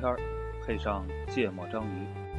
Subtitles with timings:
[0.00, 0.18] 天儿，
[0.64, 2.29] 配上芥末章鱼。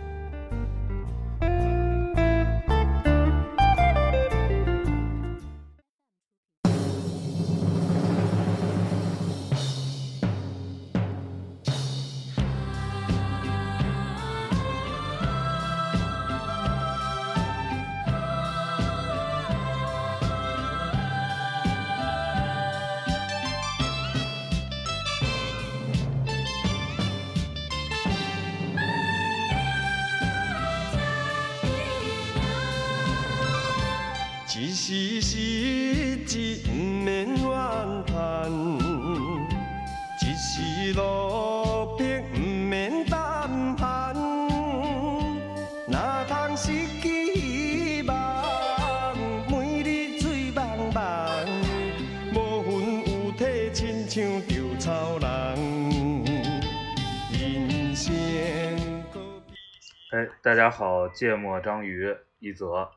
[60.72, 62.90] 好，芥末章鱼一泽，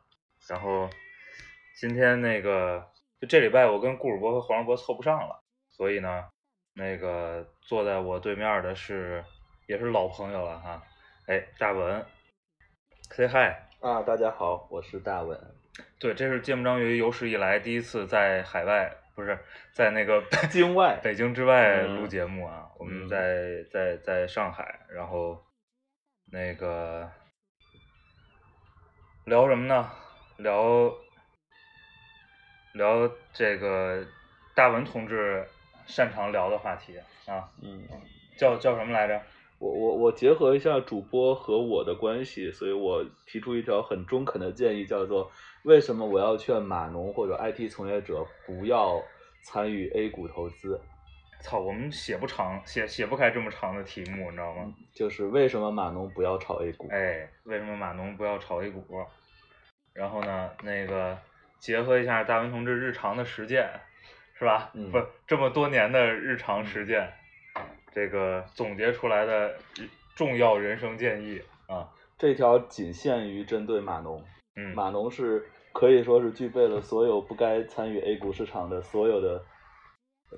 [0.49, 0.89] 然后
[1.77, 2.89] 今天那个
[3.21, 6.29] 就这礼拜我跟顾主播和黄世博凑不上了，所以呢，
[6.75, 9.25] 那个坐在我对面的是
[9.67, 10.83] 也是老朋友了哈，
[11.27, 12.07] 哎，大文
[13.11, 15.39] ，say hi，啊，大家好，我是大文。
[15.99, 19.37] 对，这是芥末章鱼有史以来第一次在海外，不是
[19.73, 23.09] 在那个京外北京之外嗯录节目啊，我们嗯。
[23.09, 25.45] 在在在上海，然后
[26.31, 27.11] 那个
[29.25, 29.91] 聊什么呢？
[30.37, 30.93] 聊
[32.75, 34.05] 聊这个
[34.55, 35.47] 大文同志
[35.87, 37.83] 擅长聊的话题啊，嗯，
[38.37, 39.19] 叫叫什么来着？
[39.59, 45.31] 我我我结合一下主播和我的关系，所以我提出一条很中肯的建议，叫做
[45.63, 49.01] 为什么我要劝码农或者 IT 从业者不要
[49.43, 50.79] 参与 A 股投资？
[51.41, 54.75] 操，我们写不长，写写不开这么长的题目，你知道吗？
[54.95, 56.89] 就是为什么码农不要炒 A 股？
[56.91, 58.83] 哎，为什么码农不要炒 A 股？
[59.95, 61.17] 然后呢，那个
[61.59, 63.71] 结合一下大文同志日常的实践，
[64.39, 64.71] 是吧？
[64.75, 67.13] 嗯不，这么多年的日常实践，
[67.93, 69.55] 这个总结出来的
[70.17, 71.89] 重要人生建议啊，
[72.19, 74.23] 这条仅限于针对码农，
[74.57, 79.45] 嗯，码农是可以说是具备了所有不该参与 A 股市场的所有的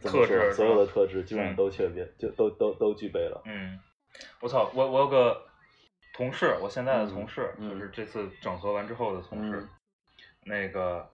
[0.02, 3.42] 特质所有的特质基本嗯上都确备，就都都都具备了。
[3.46, 3.80] 嗯，
[4.40, 5.42] 我操，我我有个
[6.16, 9.68] 同事，我现在的嗯同事，嗯就是这次整合完之后的同事，嗯
[10.44, 11.10] 那个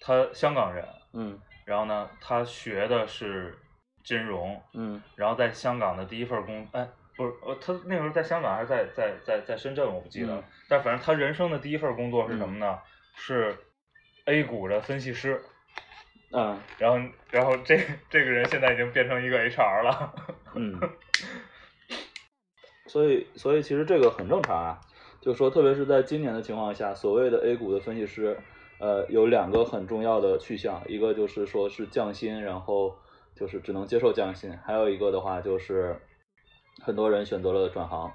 [0.00, 3.56] 他香港人，嗯然后呢，他学的是
[4.04, 6.86] 金融，嗯然后在香港的第一份工，哎，
[7.16, 12.78] 不是，呃，他那时候在香港还是在在在在深圳，我不记得但反正他人生的第一份工作是什么呢？
[13.14, 13.56] 是
[14.26, 15.42] A 股的分析师。
[16.32, 16.98] 嗯然后，
[17.30, 17.78] 然后这
[18.10, 20.14] 这个人现在已经变成一个 HR 了。
[20.54, 20.78] 嗯，
[22.86, 24.80] 所以所以其实这个很正常啊，
[25.20, 28.38] 就说，特别是在今年的情况下，所谓的 A 股的分析师，
[28.78, 32.94] 呃，有两个很重要的去向，一个就是说是降薪，然后
[33.34, 35.96] 就是只能接受降薪，还有一个的话就是
[36.82, 38.12] 很多人选择了转行，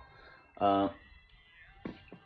[0.60, 0.90] 嗯、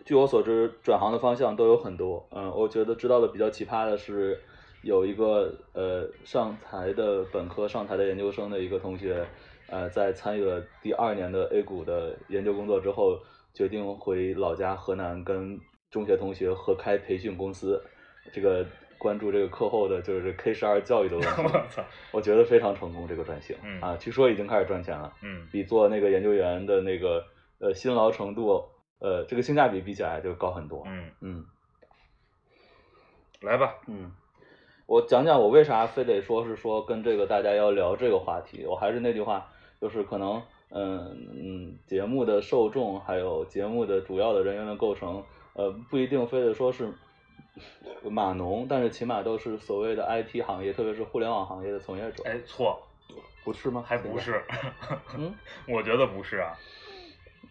[0.06, 2.28] 据我所知，转行的方向都有很多。
[2.32, 4.40] 嗯，我觉得知道的比较奇葩的是，
[4.84, 9.26] 有一个呃上台的本科上台的研究生的一个同学，
[9.70, 13.20] 呃，在参与了第二年的 A 股的研究工作之后，
[13.54, 15.60] 决定回老家河南跟
[15.90, 17.82] 中学同学合开培训公司。
[18.34, 18.66] 这个
[18.98, 23.56] 关注这个课后的就是 K 十二教育的问题，我操，我觉得非常成功这个转型。
[23.64, 25.14] 嗯啊，据说已经开始赚钱了。
[25.22, 27.24] 嗯比做那个研究员的那个
[27.60, 28.64] 呃辛劳程度，
[29.00, 30.84] 呃这个性价比比起来就高很多。
[30.88, 31.46] 嗯，嗯
[33.42, 33.76] 来吧。
[33.88, 34.12] 嗯，
[34.88, 38.66] 我讲讲我为啥非得说是说跟这个大家要聊这个话题。
[38.66, 39.48] 我还是那句话，
[39.86, 40.42] 就是可能
[40.72, 45.24] 嗯嗯节目的受众还有节目的主要的人员的构成，
[45.54, 46.92] 呃不一定非得说是
[48.02, 52.24] 码农，但是起码都是所谓的 IT 行业，特别是互联网行业的从业者。
[52.26, 52.82] 哎，错，
[53.44, 53.84] 不是吗？
[53.86, 54.42] 还不是。
[55.16, 55.32] 嗯，
[55.70, 56.58] 我觉得不是啊。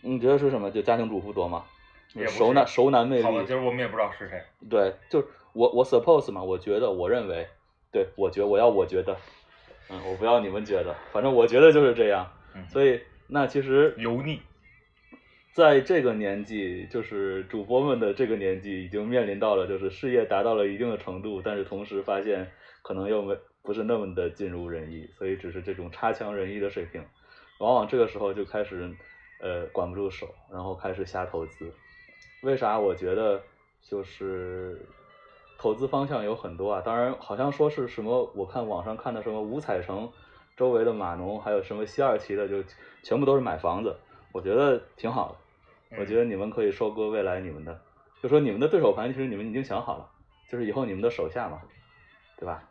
[0.01, 0.69] 你觉得是什么？
[0.73, 1.65] 就家庭主妇多吗？
[2.27, 3.23] 熟男熟男魅力。
[3.23, 4.43] 好吧，今儿我们也不知道是谁。
[4.69, 7.47] 对，就是我我 suppose 嘛，我觉得，我认为，
[7.93, 9.17] 对我觉我要我觉得，
[9.91, 12.31] 嗯，我不要你们觉得，反正我觉得就是这样。
[12.55, 14.41] 嗯，所以那其实油腻。
[15.53, 22.51] 在这个年纪，就是主播们的这个年纪，已经面临到了就是事业达到了一定的程度，但是同时发现
[22.83, 27.05] 可能又没不是那么的尽如人意，所以只是这种差强人意的水平，
[27.61, 28.93] 往往这个时候就开始
[29.41, 31.73] 呃管不住手，然后开始瞎投资。
[32.43, 32.77] 为啥？
[32.77, 33.41] 我觉得
[33.81, 34.85] 就是
[35.59, 40.11] 投资方向有很多啊，当然好像说是什么，我看网上看的什么五彩城
[40.57, 42.63] 周围的码农，还有什么西二旗的，就
[43.03, 43.97] 全部都是买房子。
[44.33, 45.97] 我觉得挺好的。
[46.01, 47.81] 我觉得你们可以收割未来你们的，
[48.21, 50.09] 就说你们的对手盘，其实你们已经想好了，
[50.51, 51.61] 就是以后你们的手下嘛，
[52.37, 52.63] 对吧？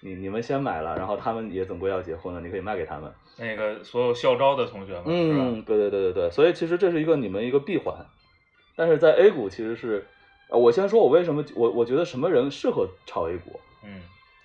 [0.00, 3.12] 你你们先买了，然后他们也总归要结婚了，你可以卖给他们。
[3.36, 5.64] 那个所有校招的同学们，是嗯，吧？
[5.66, 8.06] 对对对对对，所以其实这是一个你们一个闭环，
[8.76, 10.06] 但是在 A 股其实是，
[10.48, 14.00] 呃，我先说我为什么我我觉得什么人适合炒 A 股，嗯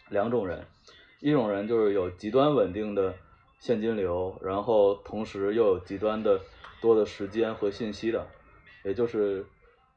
[0.09, 0.65] 两种人，
[1.21, 3.15] 一种人就是有极端稳定的
[3.59, 6.41] 现金流，然后同时又有极端的
[6.81, 8.27] 多的时间和信息的，
[8.83, 9.45] 也就是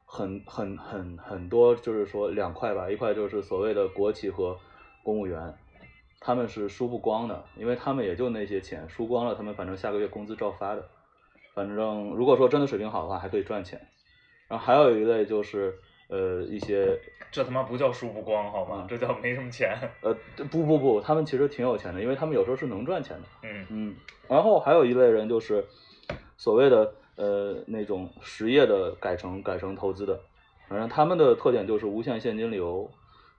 [0.05, 4.57] 很很很很多，就是说两块吧，一块就是所谓的国企和
[5.03, 5.53] 公务员，
[6.21, 10.87] 他们是输不光的，因为他们也就那些钱，输光了，他们反正下个月工资照发的，
[11.53, 13.85] 反正如果说真的水平好的话，还可以赚钱。
[14.47, 15.77] 然后还有一类就是
[16.07, 16.99] 呃一些
[17.31, 18.81] 这他妈不叫输不光好吗？
[18.83, 19.77] 嗯这叫没什么钱。
[20.01, 20.15] 呃
[20.49, 23.27] 不不不，他们其实挺有钱的，因为他们有时候是能赚钱的。
[23.43, 23.95] 嗯嗯，
[24.27, 25.65] 然后还有一类人就是
[26.37, 30.19] 所谓的呃那种实业的改成改成投资的，
[30.69, 32.89] 反正他们的特点就是无限现金流。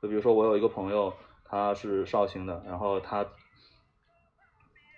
[0.02, 1.12] 就比如说我有一个朋友，
[1.44, 3.26] 他是绍兴的，然后他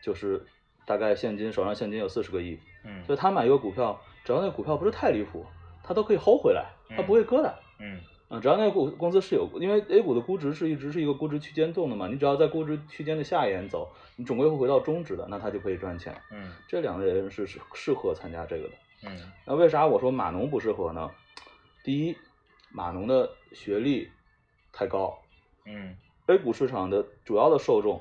[0.03, 0.45] 就是
[0.85, 5.47] 大概现金手上现金有四十个亿，嗯所以他买一个股票，只要那股票不是太离谱，
[5.91, 6.67] 他都可以 hold 回来，
[6.97, 7.53] 它不会割的。
[7.81, 7.99] 嗯
[8.29, 16.17] 嗯，只要那个股公司是有，因为 A 股的估值是一直是一个估值区间动的嘛，你只要在估值区间的下沿走，你总归会回到中值的，那它就可以赚钱。
[16.31, 18.75] 嗯这两类人是适适合参加这个的。
[19.09, 21.11] 嗯那为啥我说码农不适合呢？
[21.83, 22.17] 第一，
[22.71, 24.09] 码农的学历
[24.73, 25.19] 太高
[25.67, 25.97] 嗯
[26.27, 28.01] ，A 股市场的主要的受众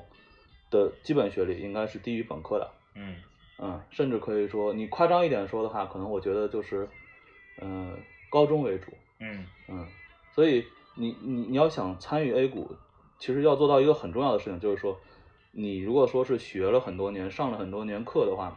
[0.70, 2.70] 的基本学历应该是低于本科的。
[2.94, 3.16] 嗯
[3.58, 6.88] 嗯，甚至可以说，你夸张一点说的话，可能我觉得就是，
[7.60, 7.96] 嗯、
[8.30, 8.92] 高中为主。
[9.18, 9.86] 嗯嗯，
[10.34, 12.74] 所以你你你要想参与 A 股，
[13.18, 14.98] 其实要做到一个很重要的事情，就是说，
[15.52, 18.56] 你如果说是学了很多年、上了很多年课的话，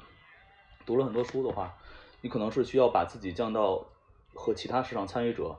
[0.85, 1.73] 读了很多书的话，
[2.21, 3.85] 你可能是需要把自己降到
[4.33, 5.55] 和其他市场参与者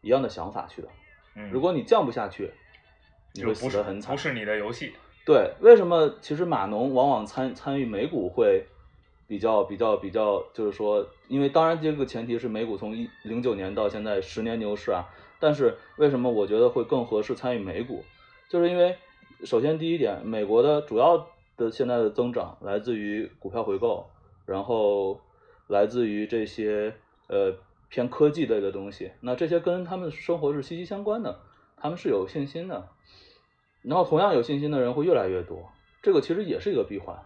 [0.00, 0.88] 一样的想法去的。
[1.36, 2.50] 嗯，如果你降不下去，
[3.34, 4.20] 你会死得很惨不。
[4.20, 4.92] 是你的游戏。
[5.24, 8.66] 对，为什么其实码农往往参参与美股会
[9.32, 15.08] 比较比较比较，就是说，因为当然这个前提是美股从一零九年到现在十年牛市啊，
[15.40, 18.04] 但是为什么我觉得会更合适参与美股，
[18.50, 18.98] 就是因为
[19.42, 24.10] 首先第一点，美国的主要的现在的增长来自于股票回购，
[24.44, 25.18] 然后
[25.66, 26.94] 来自于这些
[27.28, 27.54] 呃
[27.88, 31.40] 偏科技类的东西，那这些跟他们生活是息息相关的，
[31.78, 32.86] 他们是有信心的。
[33.80, 35.70] 然后同样有信心的人会越来越多，
[36.02, 37.16] 这个其实也是一个闭环。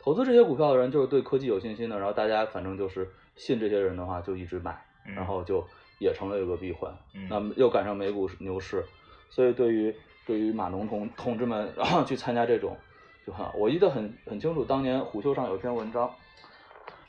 [0.00, 5.66] 投资这些股票的人就是对科技有信心的，然后大家反正就是信这些人的话就一直买，嗯然后就
[5.98, 6.92] 也成了一个闭环。
[7.14, 8.84] 嗯那么又赶上美股牛市，
[9.28, 9.94] 所以对于
[10.26, 12.76] 对于码农同同志们，然后去参加这种
[13.26, 13.52] 就很好。
[13.56, 16.10] 我记得很很清楚，当年虎嗅上有一篇文章，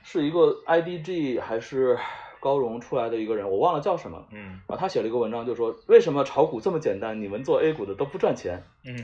[0.03, 1.97] 是一个 IDG 还是
[2.39, 4.25] 高融出来的一个人，我忘了叫什么。
[4.31, 8.63] 嗯然后他写了一个文章，就说为什么炒股这么简单，你们做 A 股的都不赚钱？
[8.83, 8.95] 嗯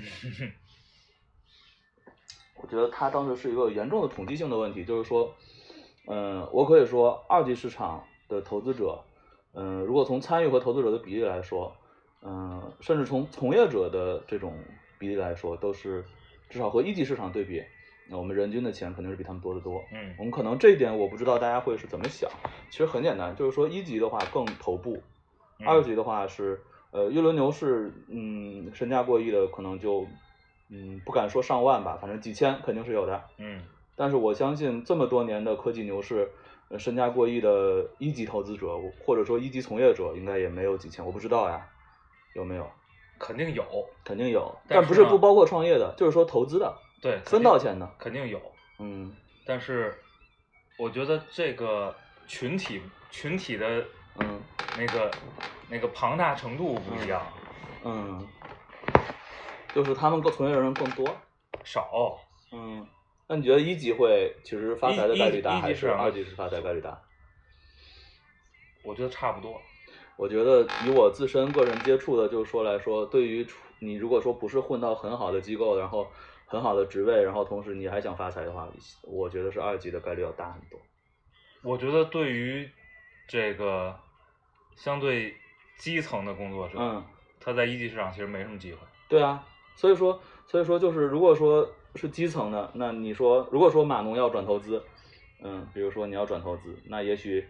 [2.62, 5.34] 我觉得它当时是一个严重的统计性的问题，就是说，
[6.08, 9.04] 嗯，我可以说二级市场的投资者，
[9.54, 11.76] 嗯，如果从参与和投资者的比例来说，
[12.22, 14.58] 嗯，甚至从从业者的这种
[14.98, 16.04] 比例来说，都是
[16.50, 17.62] 至少和一级市场对比，
[18.10, 19.84] 那我们人均的钱肯定是比他们多得多。
[19.92, 22.30] 嗯我们可能这一点我不知道大家会是怎么想，
[22.70, 24.98] 其实很简单，就是说一级的话更头部，
[25.60, 30.08] 嗯二级的话是呃一轮牛市，嗯，身价过亿的可能就
[30.70, 33.24] 嗯不敢说上万吧，反正几千肯定是有的。
[33.38, 33.62] 嗯
[33.96, 36.30] 但是我相信这么多年的科技牛市，
[36.70, 41.70] 呃身价过亿的一级投资者或者说一级从业者应该也没有几千，我不知道呀，
[42.34, 42.70] 有没有？
[43.18, 43.64] 肯定有，
[44.04, 48.42] 肯定有，但但不是不包括创业的，就是说投资的对，分到钱的，肯定有，
[48.80, 50.04] 嗯但是
[50.76, 51.96] 我觉得这个
[52.28, 53.86] 群体群体的
[54.20, 54.44] 嗯
[54.74, 55.16] 那个
[55.70, 57.32] 那个庞大程度不一样，
[57.86, 58.28] 嗯，
[59.76, 61.16] 就是他们更从业人更多。
[61.64, 62.18] 少，
[62.52, 62.88] 嗯，
[63.28, 66.98] 那你觉得一级会其实发财的概率大，还是二级是发财概率大？
[68.84, 69.62] 我觉得差不多。
[70.16, 73.46] 我觉得以我自身个人接触的，就是说来说，对于
[73.80, 76.08] 你如果说不是混到很好的机构，然后
[76.46, 78.70] 很好的职位，然后同时你还想发财的话，
[79.02, 80.80] 我觉得是二级的概率要大很多。
[81.64, 82.70] 我觉得对于
[83.28, 84.00] 这个
[84.78, 85.36] 相对
[85.78, 87.04] 基层的工作者，嗯，
[87.40, 88.80] 他在一级市场其实没什么机会。
[89.10, 94.82] 对啊，所以说，所以说就是如果说是基层的，那你说如果说码农要转投资，
[95.42, 97.46] 嗯，比如说你要转投资，那也许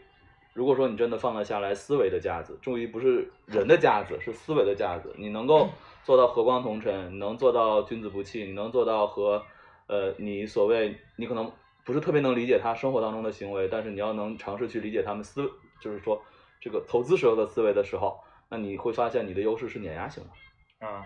[0.54, 5.70] 如果说你真的放得下来思维的架子，注意不是人的架子，是思维的架子，你能够
[6.04, 9.44] 做到和光同尘，你能做到君子不器，你能做到和
[9.88, 11.52] 呃你所谓你可能
[11.84, 16.20] 不是特别能理解他生活当中的行为，但是你要能尝试去理解他们思，就是说
[16.60, 20.88] 这个投资时候的思维的时候，那你会发现你的优势是碾压型的。
[20.88, 21.06] 啊，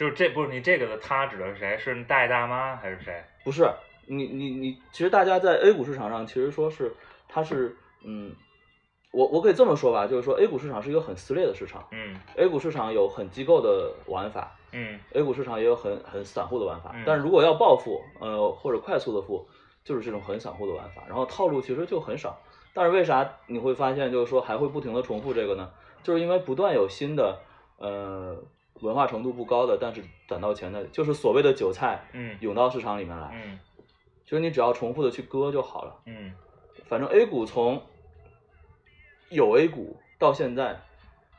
[0.00, 1.76] 就是这不是你这个的他指的是谁？
[1.76, 3.22] 是大爷大妈还是谁？
[3.44, 3.70] 不是
[4.06, 6.90] 你你你，其实大家在 A 股市场上，其实说是
[7.28, 8.34] 它是嗯，
[9.12, 19.46] 我我可以这么说吧，就是说 A 股市场是一个很撕裂的市场嗯，A 股市场有很机构的玩法嗯，A 股市场也有很很散户的玩法嗯，但是如果要暴富，呃或者快速的富，
[19.84, 22.40] 就是这种很散户的玩法，然后套路其实就很少。
[22.72, 25.70] 但是为啥你会发现就是说还会不停的重复这个呢？
[26.02, 27.38] 就是因为不断有新的
[27.76, 28.42] 呃
[28.80, 33.30] 文化程度不高的，但是攒到钱的，就是所谓的韭菜嗯涌到市场里面来。
[33.34, 33.58] 嗯
[34.24, 35.96] 就是你只要重复的去割就好了。
[36.06, 36.32] 嗯
[36.86, 37.82] 反正 A 股从
[39.28, 40.80] 有 A 股到现在，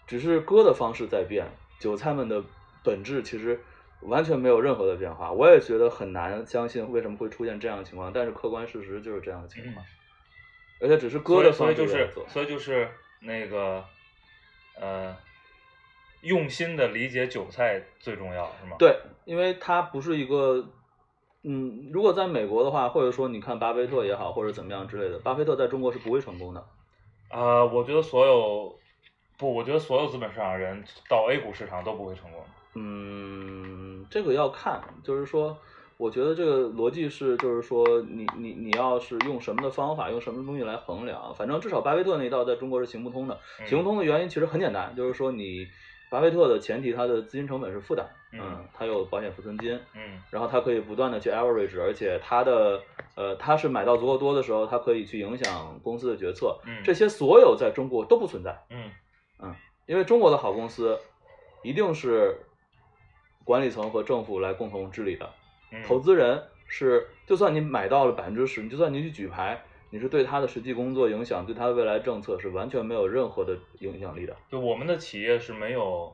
[0.06, 1.48] 只是割的方式在变，
[1.80, 2.44] 韭菜们的
[2.84, 3.60] 本质其实
[4.02, 5.32] 完全没有任何的变化。
[5.32, 9.86] 我也觉得很难相信为什么会出现这样的情况，但是客观事实就是这样的情况，
[10.82, 12.14] 而且只是割的方所以就是式。
[12.28, 12.90] 所以就是
[13.22, 13.84] 那个
[14.76, 15.16] 呃，
[16.22, 20.66] 用心的理解韭菜最重要是吗？，对，因为它不是一个。
[21.44, 26.64] 嗯，如果在美国的话，或者说你看巴菲特也好，或者怎么样之类的，巴菲特在中国是不会成功的。
[27.32, 28.78] 呃，我觉得所有
[29.40, 32.44] 不，我觉得所有资本市场人到 A 股市场都不会成功。
[32.76, 35.58] 嗯，这个要看，就是说，
[35.98, 43.40] 我觉得这个逻辑是，就是说你，你你要是用什么的方法，用什么东西来衡量，反正至少巴菲特那一道在中国是行不通的。
[43.60, 45.66] 嗯行不通的原因其实很简单，就是说你
[46.12, 52.84] 巴菲特的前提，他的资金成本是负担，嗯他有保险浮存金，嗯然后他可以不断的去 average，而且他的
[53.16, 58.54] 呃，他是买到足够多的时候，他可以去影响公司的决策，嗯这些所有在中国都不存在。
[58.70, 59.56] 嗯
[59.88, 61.00] 因为中国的好公司
[61.64, 62.38] 一定是
[63.46, 65.30] 管理层和政府来共同治理的，
[65.72, 74.36] 嗯，投资人是就算你买到了百分之十，你就算你去举牌，你是对他的实际工作影响，对他的未来政策是完全没有任何的影响力的。
[74.50, 76.12] 就我们的企业是没有。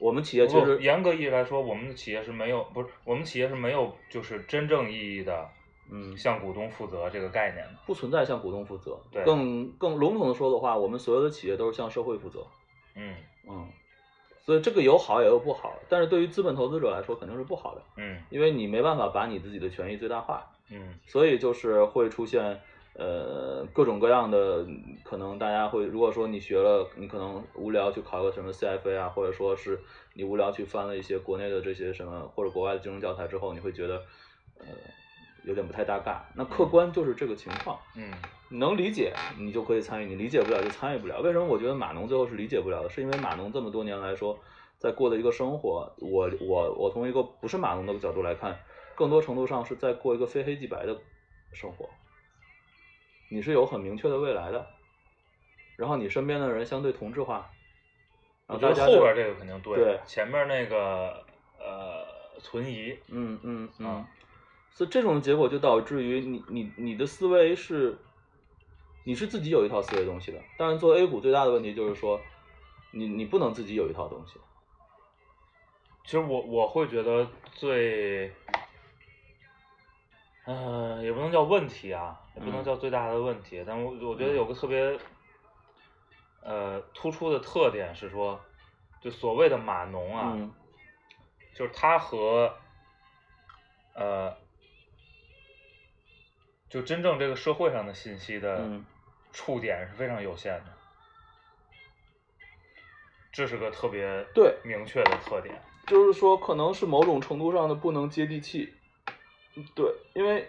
[0.00, 5.48] 我们企业其不实严格意义来说，我们的企业是没有，不是我们企业是没有，就是真正意义的
[5.90, 7.72] 嗯向股东负责这个概念的。
[7.86, 12.44] 不存在向股东负责，对更更笼统的说的话，我们所有的企业都是向社会负责。
[12.96, 13.14] 嗯
[13.48, 13.68] 嗯，
[14.42, 20.44] 所以这个有好也有不好，但是对于资本投资者来说肯定是不好的，嗯因为你没办法把你自己的权益最大化。
[20.70, 22.60] 嗯所以就是会出现
[22.96, 24.66] 呃各种各样的
[25.02, 29.80] 可能，大家会如果说你学了，你可能无聊去考个什么 CFA 啊，或者说是
[30.14, 33.96] 你无聊去翻了一些国内的这些什么或者国外的金融教材之后，你会觉得
[34.58, 34.66] 呃
[35.44, 36.28] 有点不太搭嘎。
[36.36, 38.12] 那客观就是这个情况，嗯
[38.50, 41.20] 能理解你就可以参与，你理解不了就参与不了。
[41.20, 42.88] 为什么我觉得码农最后是理解不了的？
[42.88, 44.38] 是因为码农这么多年来说，
[44.78, 48.56] 在过的一个生活，我我我从一个不是码农的角度来看，
[48.94, 50.96] 更多程度上是在过一个非黑即白的
[51.52, 51.88] 生活。
[53.34, 54.64] 你是有很明确的未来的，
[55.74, 57.50] 然后你身边的人相对同质化，
[58.46, 61.26] 然后大家就后边这个肯定对，对前面那个
[61.58, 64.08] 呃存疑，嗯嗯嗯啊，
[64.70, 67.98] 所以这种结果就导致于你你你的思维是，
[69.02, 72.20] 你是自己有一套思维东西的，但是做 A 股最大的问题就是说，
[72.92, 74.38] 你你不能自己有一套东西，
[76.04, 78.32] 其实我我会觉得最，
[80.44, 82.64] 呃，也不能叫问题啊，也不能嗯。
[82.64, 84.98] 叫最大的问题，但我我觉得有个特别，
[86.40, 88.40] 呃，突出的特点是说，
[89.00, 90.52] 就所谓的码农啊，嗯
[91.54, 92.52] 就是他和，
[93.94, 94.36] 呃，
[96.68, 98.84] 就真正这个社会上的信息的嗯。
[99.32, 100.72] 触点是非常有限的，
[103.32, 104.56] 这是个特别对。
[104.64, 105.60] 明确的特点。
[105.86, 108.72] 就是说可能是某种程度上的不能接地气，
[109.74, 110.48] 对，因为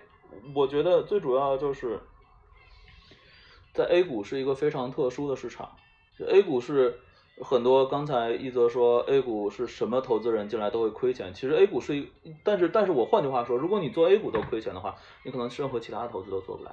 [0.53, 1.99] 我觉得最主要就是
[3.73, 5.75] 在 A 股是一个非常特殊的市场
[6.17, 6.99] 就，A 股是
[7.43, 12.09] 很多刚才一泽说 A 股是什么投资人进来都会亏钱，其实 A 股是一，
[12.43, 16.71] 但是但是我换句话说，如果你做 A 股都亏钱的话，你可能任何其他的投资都做不来。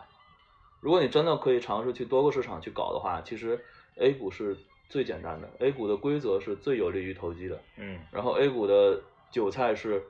[0.80, 3.64] 如果你真的可以尝试去多个市场去搞的话，其实
[3.96, 4.56] A 股是
[4.88, 7.60] 最简单的，A 股的规则是最有利于投机的。
[7.76, 9.00] 嗯然后 A 股的
[9.30, 10.04] 韭菜是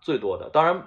[0.00, 0.86] 最多的，当然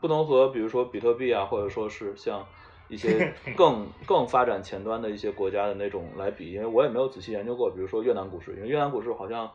[0.00, 2.46] 不能和比如说比特币啊，或者说是像
[2.88, 9.50] 一些 更更发展前端的一些国家的那种来比，因为我也没有仔细研究过，比如说越南股市，因为越南股市好像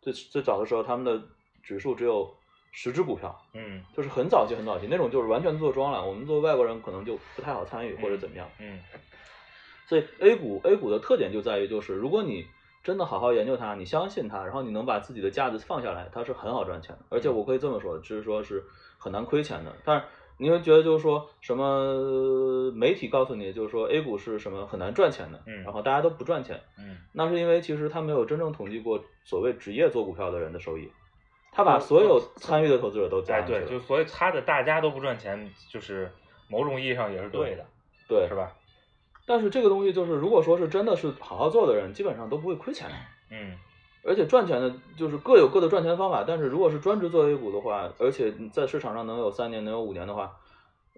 [0.00, 1.22] 最最早的时候他们的
[1.62, 2.32] 指数只有
[2.72, 3.82] 十只股票，嗯。
[3.96, 8.48] 就是很早期很早期那种就是完全做庄了，我们作为外国人可能就不太好参与或者怎么样。
[8.58, 8.80] 嗯。
[9.88, 12.46] 所以 A 股 A 股的特点就在于，就是如果你
[12.82, 17.02] 真的好好研究它，你相信它，然后你能把自己的架子放下来，它是很好赚钱的。
[17.10, 18.64] 而且我可以这么说，就是说是
[18.98, 19.72] 很难亏钱的。
[19.84, 20.06] 但是
[20.38, 30.90] 你会觉得就是说什么呃媒体告诉你就是说 A 股是什么很难赚钱的，嗯然后大家都不赚钱，嗯，那是因为其实他没有真正统计过所谓职业做股票的人的收益，
[31.50, 36.10] 他把哦所有参与的投资者都加哎对，上去了，就所以他的大家都不赚钱，就是
[36.48, 37.66] 某种意义上也是对的，
[38.08, 38.34] 对是？
[38.36, 38.52] 吧？
[39.28, 42.94] 但是这个东西就是，如果说是真的是好好做的人，基本上都不会亏钱的。
[43.30, 43.54] 嗯
[44.04, 46.24] 而且赚钱的，就是各有各的赚钱方法。
[46.26, 50.34] 但是如果是专职做 A 股的话，而且在市场上能有三年、能有五年的话，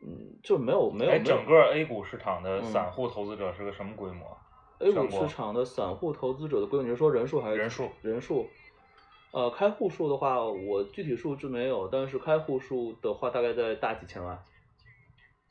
[0.01, 4.37] 嗯，就没有没有哎，整个 A 股市场的嗯散户投资者是个什么规模
[4.79, 7.91] ？A 股市场的散户投资者的规模，你是说人数还是人数？
[8.03, 8.47] 人数，
[9.33, 14.39] 呃，开户数的话，我具体数字没有，但是开户数的话，大概在大几千万。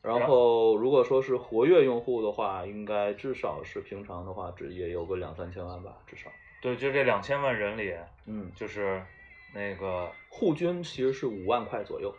[0.01, 6.29] 然后，如果说是活跃用户的话，应该至少是平常的话，只也有个两三千万吧，至少。
[6.61, 9.03] 对，就这两千万人里，嗯，就是
[9.53, 12.13] 那个户均其实是五万块左右。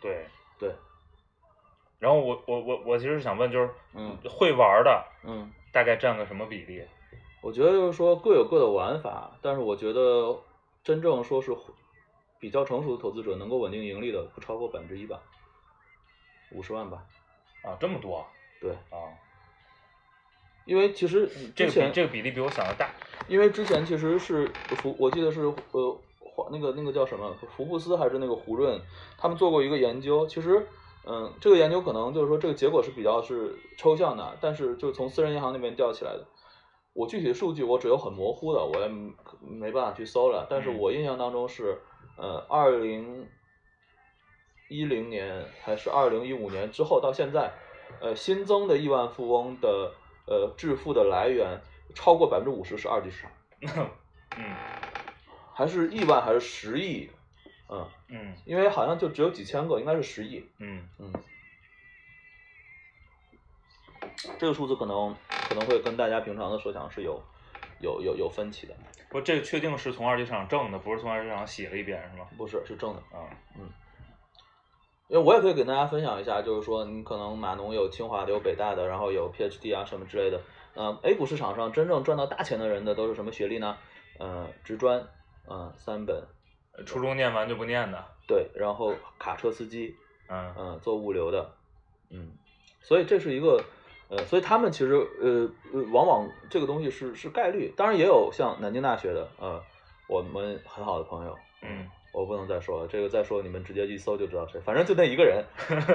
[0.00, 0.24] 对。
[0.60, 0.70] 对，
[1.98, 6.84] 然后我我我我其实想问，就是嗯会玩的嗯，大概占个什么比例？
[7.40, 10.38] 我觉得就是说各有各的玩法，但是我觉得
[10.84, 11.56] 真正说是
[12.38, 15.18] 比较成熟的投资者能够稳定盈利的，不超过百分之一吧，
[16.52, 17.04] 五十万吧。
[17.62, 18.26] 啊，这么多
[18.60, 19.12] 对，啊！
[20.64, 22.90] 因为其实这个比之前这个比例比我想的大。
[23.28, 25.42] 因为之前其实是福，我记得是
[25.72, 28.80] 呃，华那个那个叫什么福布斯还是那个胡润，
[29.18, 30.26] 他们做过一个研究。
[30.26, 30.66] 其实，
[31.06, 36.26] 嗯，这个研究可能就是说这个结果是比较是抽象的，但是就是从私人银行那边调起来的。
[36.92, 38.88] 我具体的数据我只有很模糊的，我也
[39.40, 40.46] 没办法去搜了。
[40.48, 41.78] 但是嗯我印象当中是，
[42.16, 43.28] 呃，二零
[44.70, 47.52] 一零年还是二零一五年之后到现在，
[48.00, 49.92] 呃，新增的亿万富翁的
[50.26, 51.60] 呃致富的来源
[51.92, 53.26] 超过百分之五十是二级市
[53.66, 53.90] 场，
[54.38, 54.54] 嗯
[55.52, 57.10] 还是亿万还是十亿？
[57.68, 60.48] 嗯，嗯因为好像就只有几千个，应该是十亿。
[60.58, 61.12] 嗯嗯，
[64.38, 65.14] 这个数字可能
[65.48, 67.20] 可能会跟大家平常的设想是有
[67.80, 68.76] 有有有分歧的，
[69.08, 72.28] 不，这个确定是从二级市场挣的，不是从二级市场洗了一遍，是吗？
[72.38, 73.00] 不是是挣的。
[73.10, 73.26] 啊，
[75.10, 80.40] 因为我也可以给大家分享一下，就是说你可能码农有清华的，有北大的，然后有 PhD 啊什么之类的。
[80.76, 83.76] 嗯、a 股市场上真正赚到大钱的人的都是什么学历呢？
[84.20, 85.04] 呃，职专，
[85.50, 86.22] 嗯、三本，
[86.86, 88.04] 初中念完就不念的。
[88.28, 89.96] 对，然后卡车司机，
[90.28, 91.54] 嗯嗯、做物流的，
[92.10, 92.30] 嗯，
[92.80, 93.60] 所以这是一个，
[94.10, 99.60] 呃，所以他们其实呃呃，往往这个东西是是概率，当然也有像南京大学的，呃，
[100.06, 105.44] 我们很好的朋友，嗯我不能再说了，这个再说你们直接一搜就知道谁，反正就那一个人，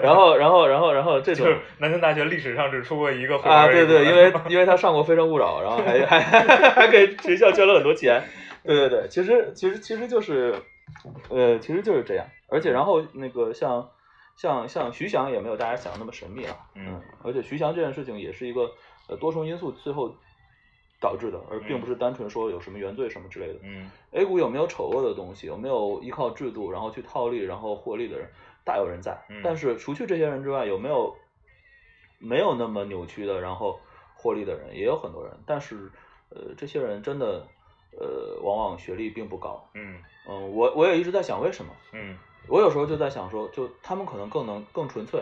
[0.02, 6.20] 然后然后然后然后这种就是南京大学历史上只出过一个啊，对对，因为因为他上过《非诚勿扰》，然后还还
[6.72, 8.24] 还给学校捐了很多钱。
[8.64, 10.56] 对对对，其实其实其实就是，
[11.30, 12.26] 呃，其实就是这样。
[12.48, 13.90] 而且然后那个像
[14.36, 18.72] 像像徐翔也没有大家想的那么神秘啊，嗯，而且徐翔这件事情也是一个
[19.08, 20.16] 呃多重因素最后
[21.06, 23.60] 导致的，而并不是单纯说有什么原罪什么之类的。
[23.62, 25.46] 嗯 A 股有没有丑恶的东西？
[25.46, 28.28] 有没有依靠制度然后去套利然后获利的人？
[28.64, 29.16] 大有人在。
[29.30, 31.16] 嗯但是除去这些人之外，有没有
[32.18, 33.80] 没有那么扭曲的然后
[34.16, 34.76] 获利的人？
[34.76, 35.32] 也有很多人。
[35.46, 35.92] 但是
[36.30, 37.46] 呃，这些人真的
[38.00, 39.64] 呃，往往学历并不高。
[39.76, 41.72] 嗯嗯，我我也一直在想为什么。
[41.94, 45.22] 嗯我有时候就在想说，就他们可能更能更纯粹，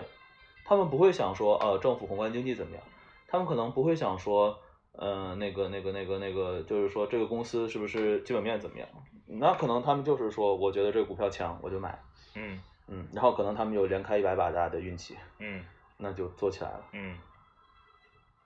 [0.66, 2.84] 他们不会想说呃政府宏观经济怎么样，
[3.28, 4.58] 他们可能不会想说
[4.94, 8.88] 呃那个那个那个那个，就是说这个公司是不是基本面怎么样，
[9.28, 12.00] 那可能他们就是说我觉得这个股票强我就买，
[12.36, 12.60] 嗯。
[12.88, 15.64] 嗯，然后可能他们有连开一百把大的运气，嗯。
[15.98, 16.84] 那就做起来了。
[16.92, 17.18] 嗯。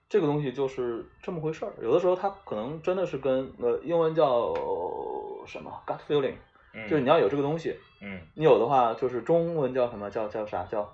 [0.08, 6.36] 这个东西就是这么回事儿，有的时候它可能真的是跟呃英文叫呃什么？Gut feeling，
[6.74, 8.22] 嗯，就是你要有这个东西，嗯。
[8.36, 10.10] 你有的话，就是中文叫什么？
[10.10, 10.64] 叫叫啥？
[10.64, 10.88] 叫？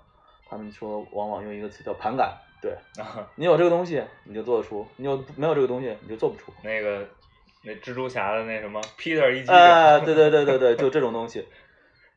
[0.46, 2.72] 他们说往往用一个词叫盘感，对
[3.04, 6.50] 啊，你有这个东西你就做得出，你有没有这个东西你就做不出。
[6.62, 7.06] 那个
[7.62, 11.46] 那蜘蛛侠的那什么 Peter 一 击啊，对对对对对，就这种 东西。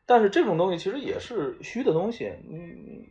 [0.06, 3.04] 但是这种东西其实也是虚的东西，嗯，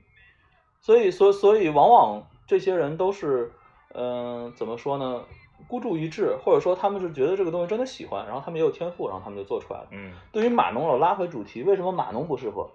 [0.81, 3.51] 所以所所以往往这些人都是，
[3.93, 5.23] 嗯、怎么说呢？
[5.67, 9.87] 孤注一掷，或者说他们是觉得这个东西真的喜欢，然后他们也有天赋，然后他们就做出来了。
[9.91, 12.69] 嗯对于码农，我拉回主题，为什么码农不适合？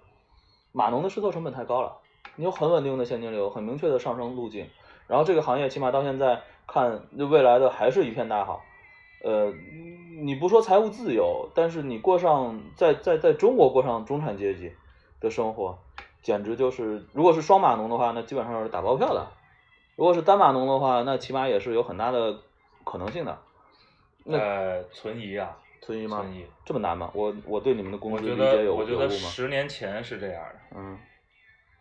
[0.73, 1.97] 码农的试错成本太高了，
[2.35, 4.67] 你有很稳定的现金流，很明确的上升路径，
[5.07, 8.63] 然后这个行业起码到现在看，未来的还是一片大好。
[9.23, 9.53] 呃，
[10.21, 14.71] 你不说财务自由，但是你过上在在在中国过上中产阶级
[15.21, 15.77] 的生活，
[16.21, 19.21] 简直就是，如果是双码农的话，那基本上是打包票的；
[19.95, 22.37] 如果是单码农的话，那起码也是有很大的
[22.83, 23.37] 可能性的。
[24.25, 26.17] 那呃存疑啊，存疑吗？
[26.17, 26.45] 存疑。
[26.65, 27.11] 这么难吗？
[27.13, 29.29] 我我对你们的工我觉资理解有得我觉得有误吗？
[29.29, 30.97] 十年前是这样的，嗯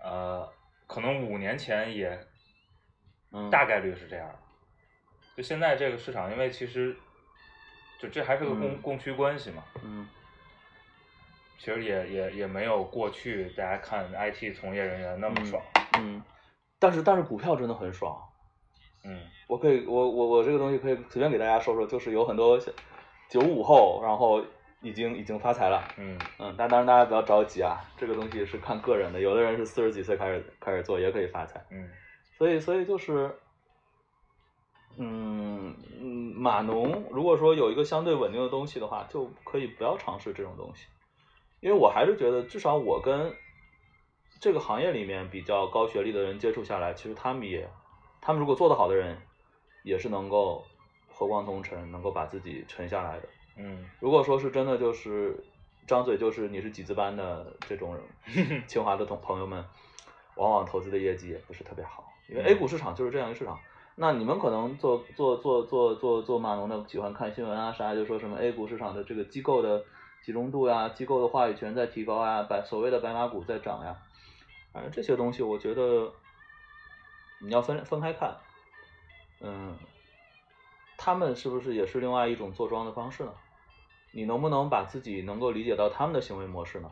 [0.03, 0.49] 呃，
[0.87, 2.19] 可能五年前也
[3.33, 4.39] 嗯，大概率是这样的。
[5.37, 6.95] 就现在这个市场，因为其实
[7.99, 10.07] 就这还是个供、嗯供需关系嘛，嗯
[11.59, 15.63] 其实也也也没有过去大家看 IT 从业人员那么嗯爽。
[15.99, 16.23] 嗯，
[16.79, 18.21] 但是但是股票真的很爽。
[19.05, 22.59] 嗯我可以，我我我这个东西可以随便给大家说说，就是有很多
[23.29, 24.45] 九五后，然后
[24.83, 31.89] 已经已经发财了，嗯嗯，但当然大家不要着急啊，这个东西是看个人的，有的人是四十几岁开始开始做也可以发财，嗯
[32.37, 33.33] 所以所以就是，
[34.97, 40.87] 嗯嗯，码农如果说有一个相对稳定的东西的话，就可以不要尝试这种东西，
[41.61, 43.33] 因为我还是觉得，至少我跟
[44.41, 47.69] 这个行业里面比较高学历的人接触下来，其实他们也，
[48.21, 49.17] 他们如果做得好的人，
[49.85, 50.65] 也是能够
[51.09, 53.29] 和光同尘，能够把自己沉下来的。
[53.57, 53.85] 嗯。
[54.01, 55.45] 如果说是真的就是
[55.87, 57.99] 张嘴就是你是几字班的这种
[58.67, 59.65] 清华的同朋友们，
[60.37, 62.47] 往往投资的业绩也不是特别好，因为嗯。
[62.47, 63.59] A 股市场就是这样一个市场。
[63.95, 69.85] 那你们可能做做做做做做码农的喜欢看新闻啊啥，就说什么 A 股市场的这个机构的
[70.23, 73.95] 集中度呀、机构的话语权在提高啊，白所谓的白马股在涨呀，
[74.73, 76.11] 反正这些东西我觉得
[77.41, 78.35] 你要分分开看，
[79.41, 79.77] 嗯，
[80.97, 83.33] 他们是不是也是另外一种做庄的方式呢？
[84.13, 86.91] 你能不能把自己能够理解到他们的行为模式呢？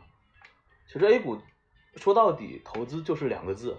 [0.91, 1.37] 其实 A 股
[1.95, 3.77] 说到底，投资就是两个字。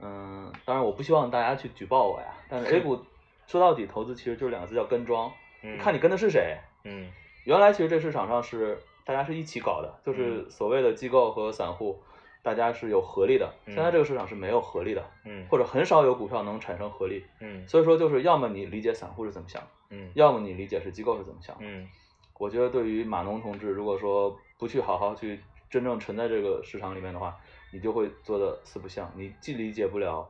[0.00, 3.04] 嗯，当然我不希望大家去举报我呀，但是 A 股
[3.46, 5.30] 说到底，投资其实就是两个字，叫跟庄。
[5.62, 6.56] 嗯，看你跟的是谁。
[6.84, 7.10] 嗯
[7.44, 12.02] 原来其实这市场上是大家是一起搞的，就是所谓的机构和散户，
[12.42, 13.52] 大家是有合力的。
[13.66, 17.24] 嗯现在这个市场是没有合力的，嗯或者很少有股票能产生合力。
[17.40, 21.56] 嗯所以说，就是要么你理解散户是怎么想，嗯要么你理解是机构是怎么想。
[21.60, 21.88] 嗯
[22.40, 27.38] 我觉得对于码农同志，如果说不去好好去真正沉在这个市场里面的话，
[27.70, 29.12] 你就会做的四不像。
[29.14, 30.26] 你既理解不了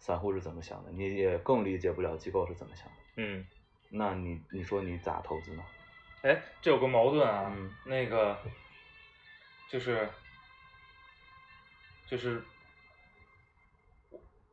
[0.00, 2.94] 散户是怎么想的，你也更理解不了机构是怎么想的。
[3.14, 3.46] 嗯，
[3.90, 5.62] 那你你说你咋投资呢？
[6.22, 8.36] 哎，这有个矛盾啊，嗯那个
[9.68, 10.08] 就是
[12.08, 12.42] 就是。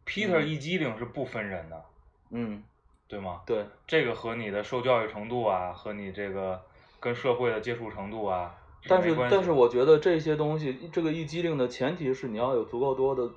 [0.06, 1.86] Peter 嗯一激灵是不分人的，
[2.30, 2.64] 嗯，
[3.08, 3.44] 对吗？
[3.46, 6.64] 对，这个和你的受教育程度啊，和你这个
[7.00, 8.56] 跟社会的接触程度啊，
[8.88, 13.30] 但是但是我觉得这些东西，这个易机灵的前提是你要有足够多的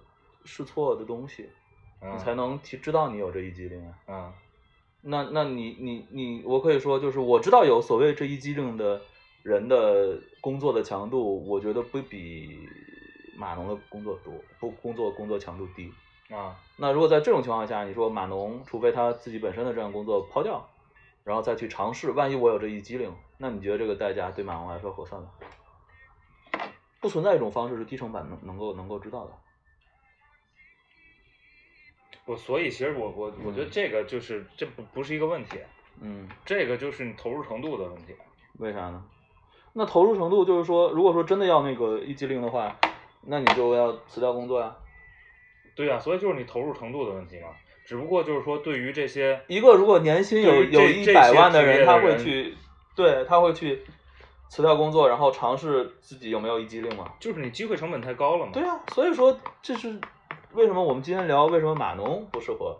[0.44, 1.48] 试错的东西，
[2.02, 3.94] 嗯你才能提知道你有这一机灵啊。
[4.08, 4.32] 嗯
[5.04, 9.00] 那那你你你，我可以说就是我知道有所谓这一机灵的
[9.42, 12.56] 人的工作的强度，我觉得不比
[13.36, 15.92] 码农的工作多，不工作工作强度低。
[16.32, 20.68] 啊那如果在这种情况下，你说码农，除非他自己本身的这样工作抛掉，
[21.24, 25.28] 然后再去尝试，万一我有这一机灵，那你觉得这个代价对码农来说合算吗？
[27.00, 29.32] 不存在一种方式是低成本能能够能够知道的。
[32.24, 35.58] 我所以其实我我我觉得嗯这个就是这不不是一个问题，
[36.00, 38.14] 嗯，这个就是你投入程度的问题。
[38.58, 39.04] 为啥呢？
[39.72, 42.78] 那投入程度就是说，如果说真的要那个一机灵的话，
[43.22, 44.76] 那你就要辞掉工作呀。
[45.74, 47.48] 对呀、所以就是你投入程度的问题嘛。
[47.84, 52.54] 只不过就是说，对于这些一个如果年薪有有一百万这些职业人，他会去，
[52.94, 53.84] 对他会去
[54.48, 57.12] 辞掉工作，然后尝试自己有没有一机灵嘛？
[57.18, 58.52] 就是你机会成本太高了嘛。
[58.52, 60.00] 对啊，所以说这是
[60.52, 62.78] 为什么我们今天聊为什么码农不适合。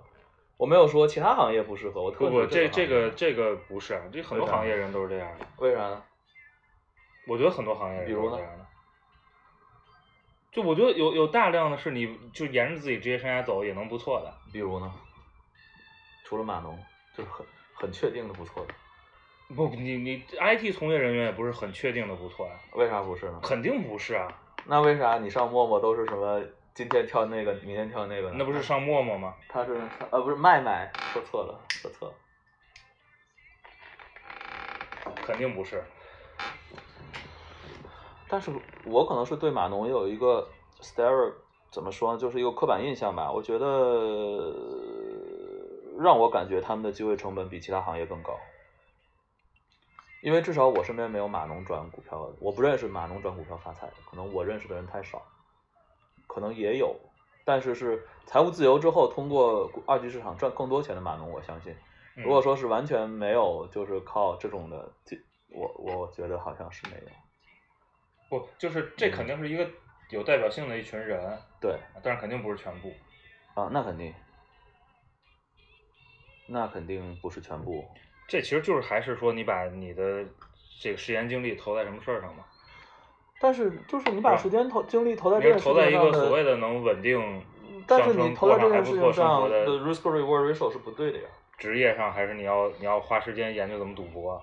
[0.59, 5.47] 我没有说其他行业不适合，我特不不，指这这这个这个不是，啊这很多行业人都是这样的。
[5.59, 6.03] 为啥呢？
[7.27, 8.67] 我觉得很多行业人比如呢都是这样的。
[10.53, 14.33] 就我觉得有有大量的是你就沿着自己职业生涯走也能不错的。
[14.53, 14.93] 比如呢？
[16.25, 16.79] 除了码农，
[17.17, 18.75] 就是很很确定的不错的，
[19.55, 23.41] 不，你你 IT 从业人员也不是很确定的不错呀、为啥不是呢？
[23.43, 24.29] 肯定不是啊，
[24.67, 26.43] 那为啥你上陌陌都是什么
[26.75, 28.37] 今天跳那个，明天跳那个呢？
[28.39, 29.35] 那不是上陌陌吗？
[29.49, 32.15] 他是呃不是麦麦，说错了，说错了。
[35.27, 35.83] 肯定不是。
[38.29, 38.51] 但是
[38.85, 40.49] 我可能是对码农有一个
[40.81, 41.33] stereo
[41.71, 43.31] 怎么说呢，就是一个刻板印象吧。
[43.31, 44.55] 我觉得
[45.99, 48.39] 让我感觉他们的机会成本比其他行业更高，
[50.23, 55.21] 因为至少我身边没有码农转股票的，我不认识码农转股票发财的，可能我认识的人太少，
[56.29, 56.97] 可能也有，
[57.45, 61.73] 但是是财务自由之后通过二级市场赚更多钱的码农，我相信。
[61.73, 65.17] 嗯如果说是完全没有，就是靠这种的，这
[65.49, 67.09] 我我觉得好像是没有。
[68.29, 69.69] 不，就是这肯定是一个
[70.11, 72.93] 有代表性的一群人，对，但是肯定不是全部。
[73.55, 74.15] 啊，那肯定，
[76.47, 77.89] 那肯定不是全部。
[78.33, 80.25] 这其实就是还是说你把你的
[80.81, 82.43] 这个时间精力投在什么事儿上嘛？
[83.39, 87.21] 但是就是你把时间投精力投在这投在一个所谓的能稳定
[87.87, 91.25] 但是你投在这件事情上的的 risk reward ratio 是不对的呀。
[91.59, 94.41] 职业上，还是你要你要花时间研究怎么赌博啊？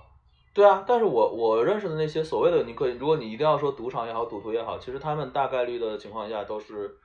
[0.53, 6.95] 对啊，但是我我认识的那些所谓的，你可以，如果你一定要说赌场也好，赌徒也好，其实他们大概率的情况下都是，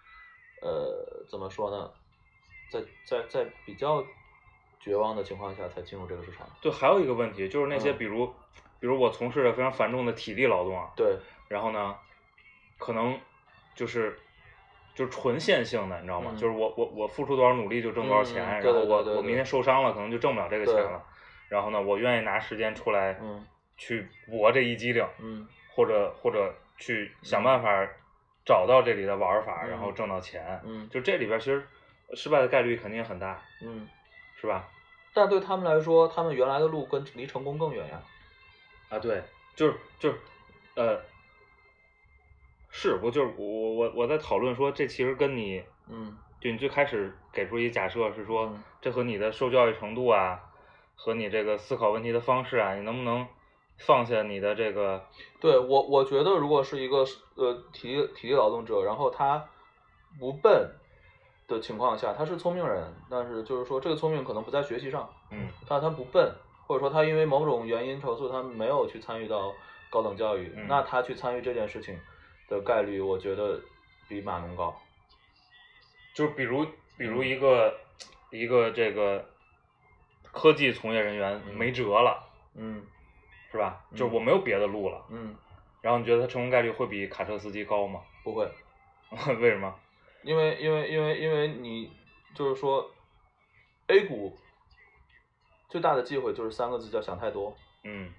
[0.61, 1.90] 呃，怎么说呢，
[2.70, 4.05] 在在在比较
[4.85, 6.47] 绝望的情况下才进入这个市场。
[6.61, 8.27] 对，还有一个问题就是那些嗯比如，
[8.79, 11.16] 比如我从事着非常繁重的体力劳动啊，对，
[11.49, 11.97] 然后呢，
[12.77, 13.18] 可能
[13.75, 14.14] 就是
[14.94, 16.33] 就是纯线性的，你知道吗？
[16.35, 21.03] 嗯就是我我我付出多少努力就挣多少钱，嗯然后我我明天受伤了，可能就挣不了这个钱对了。
[21.49, 23.42] 然后呢，我愿意拿时间出来嗯
[23.79, 27.88] 去搏这一激灵，嗯或者或者去想办法
[28.44, 30.61] 找到这里的玩法，嗯然后挣到钱。
[30.62, 31.66] 嗯就这里边其实
[32.14, 33.88] 失败的概率肯定很大，嗯，
[34.37, 34.68] 是吧？
[35.14, 38.03] 但对他们来说，他们原来的路跟离成功更远呀。
[38.90, 39.22] 啊，对，
[39.55, 40.18] 就是就是，
[40.74, 41.00] 呃，
[42.68, 50.40] 是我就是我我我我在讨论说，这其实跟你嗯就你最开始给出一假设是说嗯，这和你的受教育程度啊，
[50.96, 53.27] 和你这个思考问题的方式啊，你能不能
[53.79, 55.07] 放下你的这个
[55.40, 59.48] 对我，我觉得如果是一个呃体力体力劳动者，然后他
[60.18, 60.70] 不笨
[61.46, 66.35] 的情况下，他是聪明人，但是就是说这个聪明可能不在学习上，嗯但他不笨，
[66.66, 69.54] 或者说他因为某种原因投诉他没有去参与到
[69.90, 71.98] 高等教育，嗯那他去参与这件事情
[72.48, 73.61] 的概率，我觉得
[74.09, 74.74] 比马农高。
[76.14, 76.64] 就比如
[76.96, 77.74] 比如嗯一个、
[78.30, 79.24] 一个这个
[80.33, 82.83] 科技从业人员嗯没辙了，嗯
[83.50, 83.85] 是吧？
[83.90, 85.37] 嗯就是我没有别的路了，嗯，
[85.83, 88.00] 然后你觉得他成功概率会比卡车司机高吗？
[88.22, 88.48] 不会，
[89.40, 89.74] 为什么？
[90.24, 91.92] 因为因为因为因为你
[92.34, 92.90] 就是说
[93.88, 94.37] ，A 股
[95.68, 97.54] 最大的忌讳就是三个字叫想太多。
[97.84, 98.10] 嗯，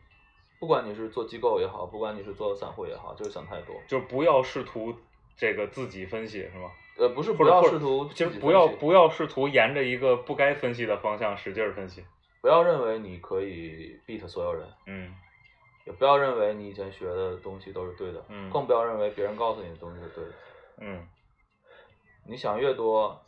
[0.59, 3.75] 不管你是做机构也好，不管你是做散户也好，就是想太多。
[3.87, 4.95] 就不要试图
[5.35, 6.71] 这个自己分析，是吗？
[6.97, 12.05] 呃，不是不要试图其实不要不要试图沿着一个不该分析的方向使劲儿分析。
[12.41, 15.13] 不要认为你可以 beat 所有人，嗯
[15.85, 20.31] 也不要认为你以前学的东西都是对的，嗯更不要认为别人告诉你的东西是对的。
[20.77, 21.07] 嗯
[22.27, 23.19] 你想越多，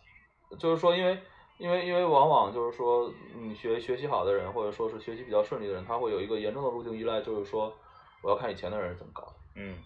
[0.60, 1.20] 就是说，因为
[1.58, 7.74] 因为因为往往就是说，你学学习好的人，或者说是学习比较顺利的人，他会有一个严重的路径依赖，就是说，
[8.22, 9.34] 我要看以前的人是怎么搞的。
[9.56, 9.78] 嗯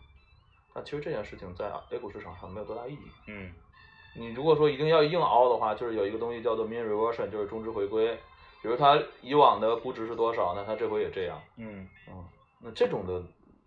[0.74, 3.12] 但其实这件事情在 A 股市场上没有多大意义。
[3.28, 3.54] 嗯
[4.16, 8.18] 你如果说一定要硬凹的话，就是有一个东西叫做 mean reversion，就是中值回归。
[8.62, 11.42] 比如它以往的估值是多少，那它这回也这样。
[11.58, 12.26] 嗯嗯，
[12.62, 13.24] 那这种的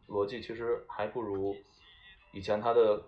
[0.08, 1.56] 逻辑其实还不如
[2.32, 3.02] 以前它的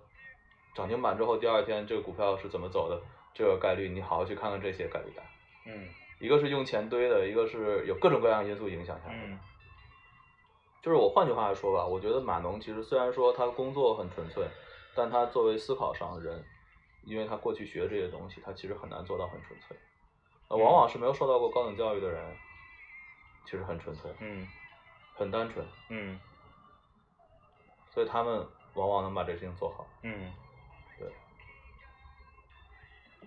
[0.77, 3.01] 涨停板之后第二天这个股票是怎么走的，
[3.33, 5.25] 这个概率你好好去看看这些概率单。
[5.65, 5.89] 嗯
[6.21, 9.21] 一个是用钱堆的，一个是有各种各样因素影响下来的。
[9.25, 9.39] 嗯
[10.83, 14.47] 就是我换句话来说吧，我觉得码农其实虽然说他工作很纯粹，
[14.95, 16.45] 但他作为思考上的人，
[17.05, 19.77] 因为他过去学这些东西，他其实很难做到很纯粹。
[20.49, 22.37] 呃，往往是没有受到过高等教育的人，
[23.47, 24.47] 其实很纯粹，嗯
[25.17, 26.21] 很单纯，嗯
[27.91, 29.85] 所以他们往往能把这事情做好。
[30.03, 30.33] 嗯，
[30.99, 31.09] 对，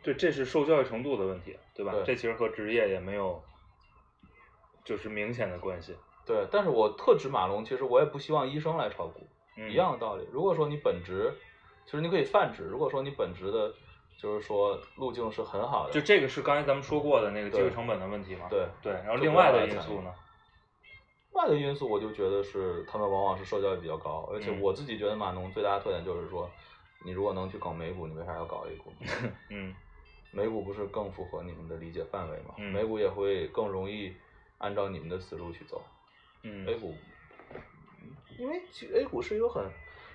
[0.02, 1.92] 对，这是受教育程度的问题，对吧？
[1.94, 3.42] 对这其实和职业也没有
[4.84, 5.96] 就是明显的关系。
[6.26, 9.28] 对，但是我特指马龙，其实我也不希望医生来炒股，
[9.58, 10.28] 嗯一样的道理。
[10.32, 11.34] 如果说你本职，
[11.86, 13.74] 其实你可以泛指，如果说你本职的，
[14.18, 18.48] 就是说路径是很好的，就这个是刚才咱们说过的那个机会成本的问题嘛？
[18.50, 20.14] 对对，然后另外的因素呢？
[21.32, 26.50] 另外的因素，我就觉得是他们往往是受教育比较高，而且嗯我自己觉得马农最大的特点就是说，
[27.06, 28.92] 你如果能去搞美股，你为啥要搞 A 股？
[29.50, 29.76] 嗯
[30.32, 32.54] 美股不是更符合你们的理解范围吗？
[32.58, 34.14] 嗯美股也会更容易
[34.60, 35.82] 按照你们的思路去走。
[36.44, 36.94] 嗯 A 股，
[38.38, 38.62] 因为
[38.94, 39.64] A 股是一个很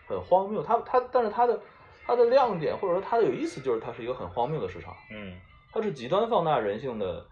[0.07, 1.61] 很荒谬，它它但是它的
[2.07, 5.39] 它的亮点或者说它的有意思就是它是一个很荒谬的市场，嗯
[5.73, 7.27] 它是极端放大人性的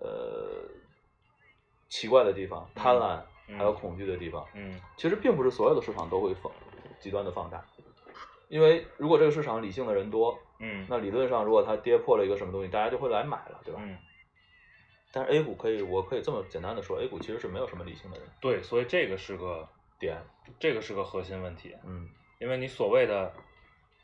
[0.00, 0.68] 呃
[1.88, 4.46] 奇怪的地方，贪婪嗯还有恐惧的地方。
[4.54, 6.50] 嗯其实并不是所有的市场都会放
[6.98, 7.62] 极端的放大，
[8.52, 13.80] 因为如果这个市场理性的人多，嗯那理论上如果它跌破了一个什么东西，大家就会来买了，对吧？
[13.82, 13.96] 嗯，
[15.10, 19.66] 但是 A 股可以，我可以这么简单的说，A 股其实是没有什么理性的人对，所以这个是个
[19.98, 20.18] 点，
[20.60, 22.06] 这个是个核心问题，嗯
[22.40, 23.32] 因为你所谓的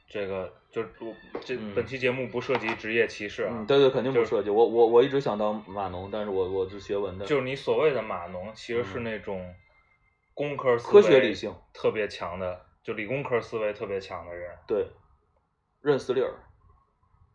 [0.08, 4.48] 这个就是我这嗯本期节目不涉及职业歧视啊，嗯，对对，肯定不就是涉及。
[4.48, 9.54] 我我我一直想当码农，但是我我是学文的，就是你所谓的码农，其实是嗯那种
[10.32, 14.88] 工科思科学理性特别强的，就理工科思维特别强的人，对，
[15.82, 16.32] 认死理儿，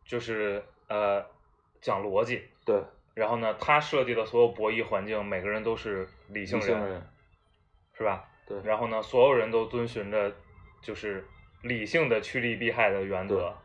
[0.03, 1.23] 就是呃
[1.79, 7.07] 讲逻辑，对，然后呢，他设计的所有博弈环境，每个人都是理性人，性人，
[7.95, 8.27] 是吧？
[8.47, 10.33] 对，然后呢，所有人都遵循着
[10.81, 11.23] 就是
[11.61, 13.55] 理性的趋利避害的原则，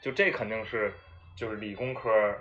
[0.00, 0.94] 就这肯定是
[1.34, 2.38] 就是理工科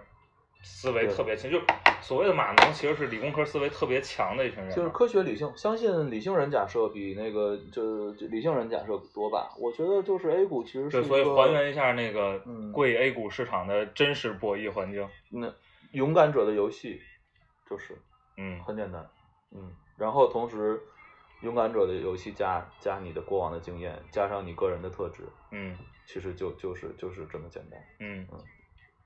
[0.62, 1.60] 思维特别强，就
[2.04, 9.56] 所谓的码农其实是理工科思维特别强的一群人，就是科学理性，相信理性人假设比那个就是理性人假设多吧。
[9.58, 12.72] 我觉得就是 A 股其实是对，所以还原一下那个嗯。
[12.74, 15.54] 贵 A 股市场的真实博弈环境，那
[15.94, 17.00] 勇敢者的游戏，
[17.70, 17.98] 就是
[18.38, 18.62] 嗯。
[18.64, 19.10] 很简单，
[19.52, 20.82] 嗯，然后同时
[21.42, 25.78] 勇敢者的游戏加加你的过往的经验，加上你个人的特质，嗯。
[26.06, 27.80] 其实就就是就是这么简单。
[28.00, 28.28] 嗯。
[28.30, 28.40] 嗯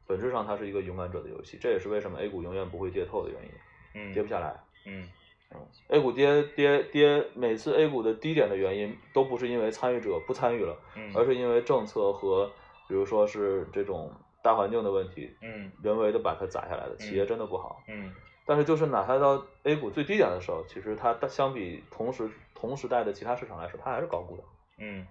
[0.08, 3.52] 本质上它是一个勇敢者的游戏，这也是为什么 A 股永远不会跌透的原因，
[3.96, 4.56] 嗯，跌不下来。
[4.86, 5.08] 嗯
[5.52, 12.52] 嗯 A 股跌跌跌，每次 A 股的低点的原因都不是因为参与者不参与了，嗯，而是因为政策和
[12.88, 16.96] 比如说是这种大环境的问题，嗯人为的把它砸下来的。
[16.98, 18.14] 企业真的不好，嗯
[18.46, 24.44] 但是就是哪怕到 A 股最低点的时候，其实它相比同时同时代的其他市场来说，它还是高估的。
[24.80, 25.06] 嗯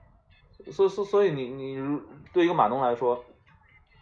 [0.75, 2.01] 所以所所以你你如
[2.33, 3.23] 对一个码农来说，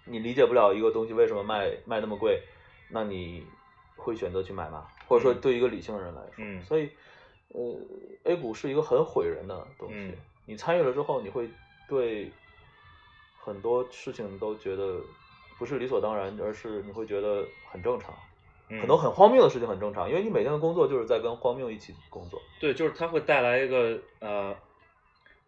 [0.06, 2.42] 你理解不了一个东西为什么卖卖那么贵，
[2.90, 3.46] 那你
[3.96, 4.86] 会选择去买吗？
[5.06, 6.90] 或者说嗯对一个理性的人来说，嗯所以
[7.48, 7.78] 呃
[8.24, 9.94] ，A 股是一个很毁人的东西。
[9.96, 10.14] 嗯
[10.46, 11.48] 你参与了之后，你会
[11.88, 12.30] 对
[13.38, 15.00] 很多事情都觉得
[15.58, 18.14] 不是理所当然，而是你会觉得很正常。
[18.68, 22.38] 嗯，很多很荒谬的事情很正常，因为你每天的工作就是在跟荒谬一起工作。
[22.60, 24.54] 对，就是它会带来一个呃，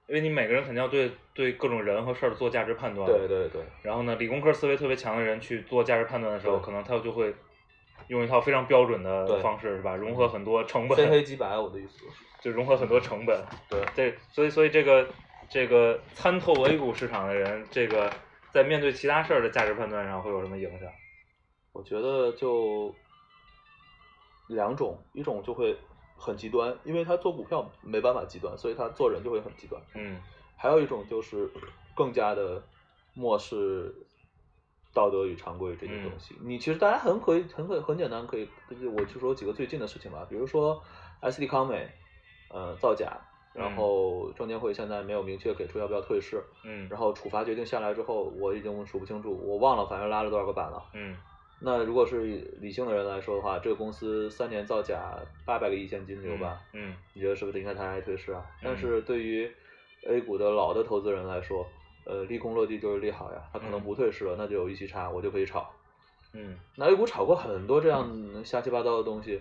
[0.08, 7.34] 因为你每个人肯定要对对各种人和事儿做价值判断，对对对，然后呢，理工科思维特别强的人去做价值判断的时候，可能他就会
[8.08, 9.96] 用一套非常标准的方式，是吧？
[9.96, 12.04] 融合很多成本非黑本，即白，我的意思是。
[12.42, 13.44] 就融合很多成本。
[13.68, 15.08] 对，这所以所以这个
[15.48, 18.08] 这个参透 A 股市场的人，这个
[18.52, 20.88] 在面对其他事儿的价值判断上会有什么影响？
[21.72, 22.94] 我觉得就
[24.46, 25.76] 两种，一种就会
[26.16, 29.80] 很极端，因为他做股票没办法极端，所以他做人就会很极端。
[29.94, 30.20] 嗯
[30.58, 31.50] 还有一种就是
[31.94, 32.62] 更加的
[33.12, 33.94] 漠视
[34.94, 36.34] 道德与常规这些东西。
[36.40, 40.82] 你其实大家很可以很可很简单可以，就是我就说几个最近的事情吧，比如说
[41.20, 41.90] SD 康美，
[42.48, 43.20] 呃造假，
[43.52, 50.82] 然后证监会现在没有明确给出要不要退市，嗯然后处罚决定下来之后，我已经数不清楚，我忘了，反正拉了多少个板了。
[50.94, 51.14] 嗯
[51.58, 52.22] 那如果是
[52.60, 58.44] 理性的人来说的话，这个公司三年造假八百个亿现金流吧，嗯你觉得是不是应该它来退市啊？
[58.60, 59.50] 嗯但是对于
[60.06, 61.66] A 股的老的投资人来说，
[62.04, 65.72] 呃，利空落地就是利好呀，它可能嗯不退市了，那就有预期差，我就可以炒。
[66.34, 69.40] 嗯那 A 股炒过很多这样瞎七八糟的东西，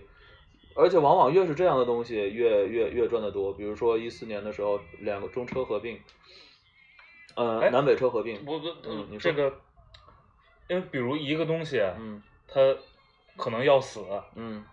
[0.76, 3.54] 而且往往越是这样的东西，越越越赚得多。
[3.54, 6.00] 比如说一四年的时候，两个中车合并，
[7.36, 9.54] 呃，哎南北车合并，我我嗯你说这个，
[10.68, 12.60] 因为比如一个东西，嗯它
[13.38, 14.04] 可能要死，
[14.36, 14.64] 嗯，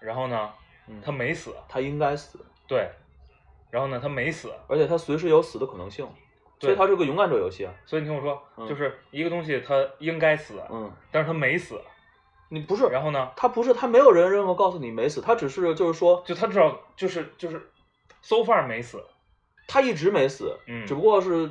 [0.00, 0.50] 然后呢，
[0.88, 2.90] 嗯它没死，它应该死，对，
[3.70, 6.04] 然后呢，它没死，而且它随时有死的可能性，
[6.58, 7.72] 所以对它是个勇敢者游戏啊。
[7.86, 11.80] 所以你听我说，嗯就是一个东西它应该死，嗯，但是它没死，
[12.48, 17.70] 你不是，然后呢，他不是，他没有人任何告诉你没死，他只是就是说就它至少就是就是
[18.20, 19.02] so far 没死，
[19.66, 21.50] 他一直没死，嗯只不过是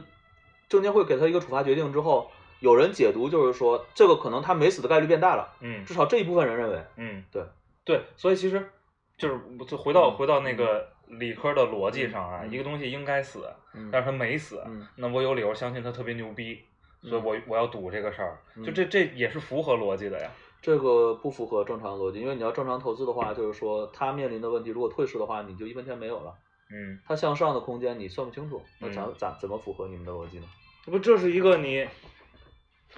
[0.69, 2.29] 证监会给他一个处罚决定之后，
[2.61, 7.43] 有人解读就是说这个可能他没死的概率变大了，嗯至少这一部分人认为，嗯，对
[7.83, 8.71] 对，所以其实
[9.17, 16.59] 就是就回到嗯回到那个理科的逻辑上啊，嗯一个东西应该死，嗯但是他没死，嗯那我有理由相信他特别牛逼，
[17.01, 20.29] 所以我我要赌这个事儿，嗯就这这也是符合逻辑的呀。
[20.61, 26.31] 这个不符合正常逻辑，因为你要正常投资的话，就是说他面临的问题，如果退市的话，你就一分钱没有了，
[26.71, 30.45] 嗯，他向上的空间你算不清楚，那咱咋咋怎么符合你们的逻辑呢？
[30.85, 31.87] 这不这是一个你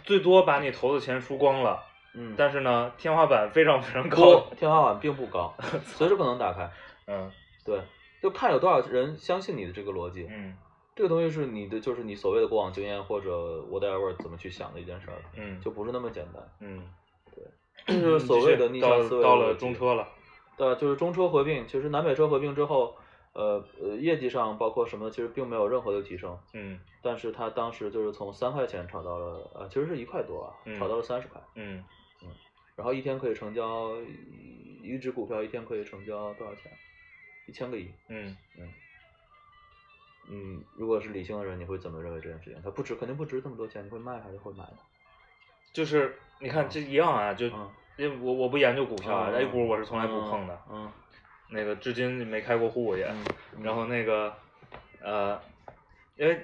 [0.04, 4.48] 最多把你投的钱输光了，嗯，但是呢天花板非常非常高。
[4.58, 5.54] 天花板并不高，
[5.86, 6.70] 随时可能打开，
[7.08, 7.32] 嗯。
[7.66, 7.80] 对，
[8.22, 10.56] 就看有多少人相信你的这个逻辑，嗯。
[10.96, 13.30] 这个东西是你的，就是你所谓的过往经验或者
[13.72, 15.60] whatever 怎么去想的一件事儿，嗯。
[15.62, 16.44] 就不是那么简单。
[16.60, 16.84] 嗯，
[17.88, 20.08] 这 就是所谓的逆向思维的到了中车了。
[20.58, 22.96] 对，就是中车合并，其实南北车合并之后，
[23.34, 31.84] 呃呃，业绩上包括什么，其实并没有任何的提升，嗯但是他当时就是从三块钱炒到了，呃，其实是一块多啊，嗯炒到了三十块，嗯
[32.22, 32.30] 嗯
[32.76, 36.72] 然后一天可以成交一一只股票一天可以成交多少钱？
[37.46, 37.92] 一千个亿。
[38.08, 38.70] 嗯嗯
[40.30, 42.62] 嗯，如果是理性的人，你会怎么认为这件事情？
[42.64, 44.78] 它不值，肯定不值这么多钱，你会卖还是会买的？
[45.74, 50.90] 就是你看这一样啊，就嗯因为我我不研究股票啊嗯，A 股我是从来不碰的，嗯
[51.54, 53.08] 那个至今没开过户也。
[53.62, 54.34] 然后那个
[55.02, 55.40] 呃，
[56.18, 56.44] 因为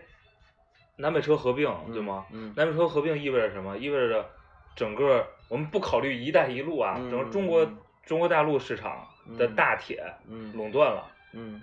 [0.97, 2.25] 南北车合并对吗？
[2.31, 3.77] 嗯南北车合并意味着什么？
[3.77, 4.29] 意味着
[4.75, 9.07] 整个我们不考虑“一带一路”啊，嗯整个中国嗯中国大陆市场
[9.37, 11.61] 的嗯大铁嗯垄断了，嗯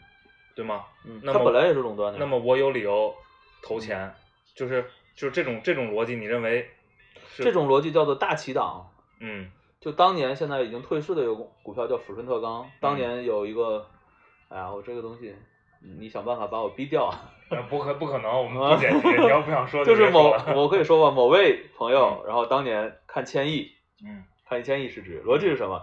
[0.55, 0.85] 对吗？
[1.05, 2.19] 嗯，它本来也是垄断的。
[2.19, 3.15] 那么我有理由
[3.63, 4.13] 投钱，
[4.55, 4.83] 就是
[5.15, 6.69] 就是这种这种逻辑，你认为
[7.29, 8.91] 是这种逻辑叫做大起党。
[9.21, 9.51] 嗯
[9.87, 13.87] 就当年现在已经退市的有个股票叫抚顺特钢，嗯当年有一个，
[14.49, 15.33] 哎呀，我这个东西，
[16.01, 17.15] 你想办法把我逼掉啊！
[17.51, 23.71] 呃不可不可能，我们不剪辑，你要不想说就是某说了我可以说吧，某位朋友，然后当年看千亿，
[24.05, 25.81] 嗯看一千亿市值，逻辑是什么？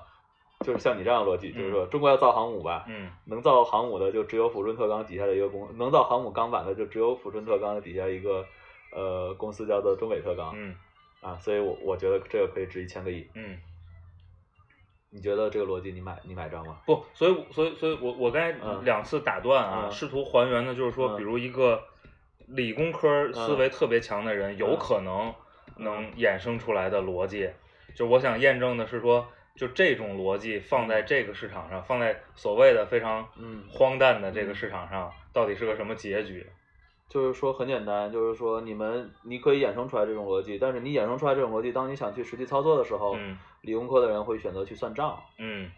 [0.66, 8.46] 就是像你这样的逻辑，就是说中国要造航母吧，嗯能造航母的就只有抚顺特钢底下的一个公，能造航母钢板的就只有抚顺特钢的底下一个
[8.94, 10.76] 呃公司叫做中北特钢、嗯
[11.22, 13.26] 啊，所以我我觉得这个可以值一千个亿。
[13.36, 13.58] 嗯，
[15.14, 16.80] 你觉得这个逻辑你买你买账吗？
[16.86, 21.82] 不，所以所以所以我我刚才嗯两次打断啊，嗯试图还原的就是说，嗯比如一个
[22.48, 25.34] 理工科思维特别强的人，有可能
[25.78, 27.50] 能衍生出来的逻辑，
[27.96, 29.28] 就我想验证的是说。
[29.56, 36.44] 就这种逻辑放在这个市场上，放在所谓的非常嗯荒诞的这个市场上，到底是个什么结局？
[37.08, 45.20] 就是说很简单，就是说你们你可以衍生出来这种逻辑，但是你衍生出来这种逻辑，当你想去实际操作的时候，嗯理工科的人会选择去算账。
[45.40, 45.72] 嗯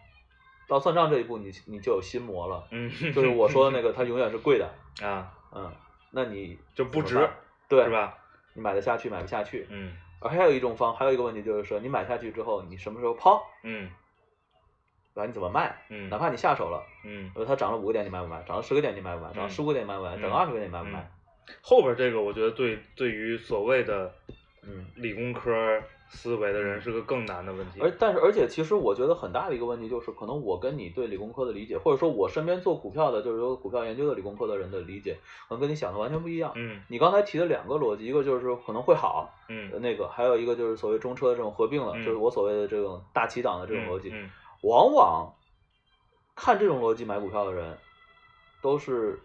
[0.68, 4.68] 到算账这一步，你你就有心魔了，嗯，就是我说的那个，它永远是贵的，
[5.06, 5.72] 啊，嗯，
[6.10, 7.28] 那你就不值
[7.68, 7.90] 对，是？
[7.90, 8.18] 吧？
[8.52, 9.66] 你买得下去，买不下去。
[9.70, 13.88] 嗯而还有一种方，还有一个问题就是说，你买下去之后，你什么时候抛，嗯
[15.14, 15.26] 对吧？
[15.26, 15.76] 你怎么卖？
[15.88, 18.42] 嗯，哪怕你下手了，嗯呃，它涨了五个点，你买不买？
[18.42, 19.32] 涨了十个点，你买不买？
[19.32, 20.16] 涨十五个点，你买不买？
[20.16, 21.08] 嗯涨了二十个点，你买不买？
[21.62, 24.12] 后边这个我觉得对对于所谓的
[24.62, 24.84] 嗯。
[24.96, 27.80] 理工科思维的人是个更难的问题。
[27.80, 35.16] 而但是而且其实我觉得很大的一个问题就是，可能我跟你对理工科的理解，或者说我身边做股票的，就是有股票研究的理工科的人的理解，
[35.48, 36.52] 可能跟你想的完全不一样。
[36.54, 44.10] 嗯你刚才提的两个逻辑，一个就是说可能会好，呃嗯那个还有一个就是所谓中车的这种合并了，嗯就是我所谓的这种大起档的这种逻辑。
[44.12, 44.30] 嗯
[44.62, 45.32] 往往
[46.34, 47.78] 看这种逻辑买股票的人，
[48.62, 49.20] 都是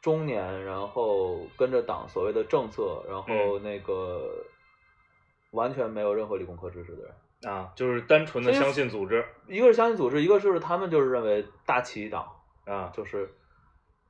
[0.00, 4.44] 中年，然后跟着党所谓的政策，然后那个
[5.50, 7.52] 完全没有任何理工科知识的人。
[7.52, 12.28] 啊，就是单纯的相信组织一个是相信组织，一个就是他们就是认为大旗党
[12.64, 13.32] 啊，就是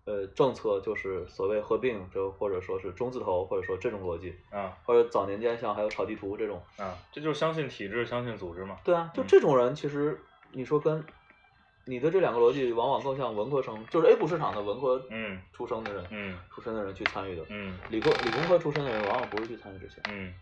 [0.07, 6.59] 呃政策就是所谓合并，就或者说是中字头，或者说这种逻辑，啊或者早年间像还有炒地图这种。
[6.79, 8.79] 啊，这就是相信体制，相信组织嘛。
[8.83, 10.19] 对啊，就嗯这种人，其实
[10.53, 11.05] 你说跟
[11.85, 17.45] 你的这两个逻辑，往往更像文科生，就是 A 股市场的文科嗯出生的人，嗯出身的人去参与的。
[17.51, 20.01] 嗯理工理工科出身的人往往不是去参与这些。
[20.11, 20.33] 嗯，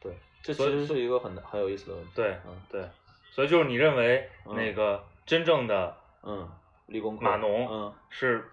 [0.00, 2.10] 对，这其实是一个很很有意思的问题。
[2.14, 2.88] 对嗯对，
[3.30, 6.48] 所以就是你认为嗯那个真正的嗯，
[6.86, 8.44] 理工科码农嗯，是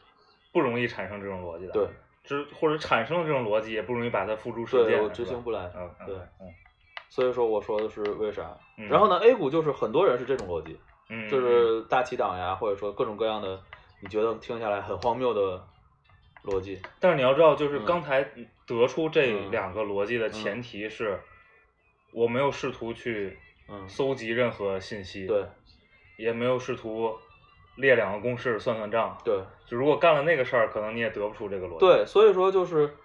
[0.51, 1.87] 不容易产生这种逻辑的，对，
[2.23, 5.71] 之或者产生了这种逻辑，也不容易把它付诸实践，对我执行不来。
[5.75, 6.53] 嗯，嗯对嗯
[7.09, 8.57] 所以说我说的是为啥？
[8.77, 10.77] 嗯然后呢，A 股就是很多人是这种逻辑，
[11.09, 13.61] 嗯，就是大起档呀，或者说各种各样的，
[14.01, 15.63] 你觉得听下来很荒谬的
[16.43, 16.81] 逻辑。
[16.99, 18.21] 但是你要知道，就是嗯刚才
[18.65, 21.17] 得出这嗯两个逻辑的前提是，
[22.15, 23.37] 我没有试图去
[23.67, 25.45] 嗯，搜集任何信息，，对。
[26.17, 27.19] 也没有试图
[27.75, 29.43] 列两个公式算算账，对。
[29.67, 32.95] 就如果干了那个事儿，可能你也得不出这个逻辑，，对，所以说就是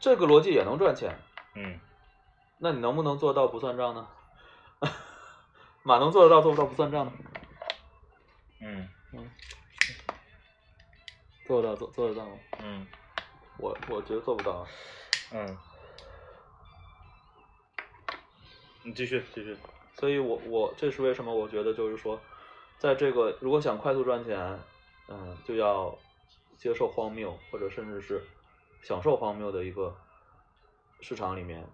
[0.00, 1.16] 这个逻辑也能赚钱，
[1.54, 1.78] 嗯，
[2.58, 4.08] 那你能不能做到不算账呢？
[5.84, 7.12] 马能做得到做不到不算账呢？
[8.60, 8.88] 嗯。
[9.12, 9.30] 嗯。
[11.46, 12.32] 做得到做做得到吗？
[12.64, 12.86] 嗯。
[13.58, 14.66] 我我觉得做不到啊。
[15.32, 15.58] 嗯，
[18.90, 19.56] 你继续继续，
[19.94, 22.20] 所以我我这是为什么我觉得就是说，
[22.76, 24.58] 在这个如果想快速赚钱，
[25.06, 25.96] 嗯，就要
[26.58, 28.20] 接受荒谬，或者甚至是
[28.82, 29.96] 享受荒谬的一个
[31.00, 31.64] 市场里面，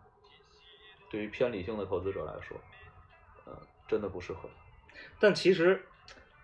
[1.10, 2.54] 对于偏理性的投资者来说，
[3.46, 3.58] 呃，
[3.88, 4.46] 真的不适合。
[5.18, 5.82] 但其实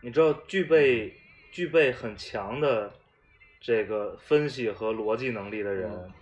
[0.01, 1.15] 你知道，具备
[1.51, 2.91] 具备很强的
[3.61, 6.13] 这个分析和逻辑能力的人，嗯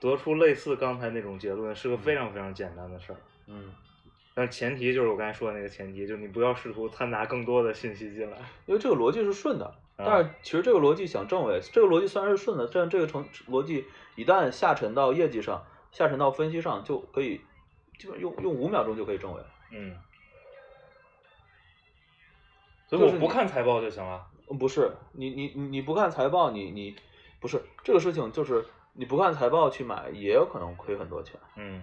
[0.00, 3.18] 得出类似刚才那种结论，是个非常非常简单的事儿。
[3.46, 3.72] 嗯，
[4.34, 8.38] 但前提就是我刚才说的那个前提，就是你不要试图掺杂更多的信息进来。
[8.66, 9.66] 因为这个逻辑是顺的，
[9.96, 13.84] 啊但是其实这个逻辑想证伪，这个逻辑虽然是顺的，但这个成逻辑
[14.16, 17.40] 一旦下沉到业绩上，下沉到分析上，就可以
[17.98, 19.40] 基本用用五秒钟就可以证伪。
[19.70, 19.96] 嗯，
[22.88, 24.26] 所以我不看财报就行了。
[24.48, 26.94] 嗯不是，你你你你不看财报，你你
[27.40, 31.40] 不是这个事情，就是你不看财报去买，也有可能亏很多钱。
[31.56, 31.82] 嗯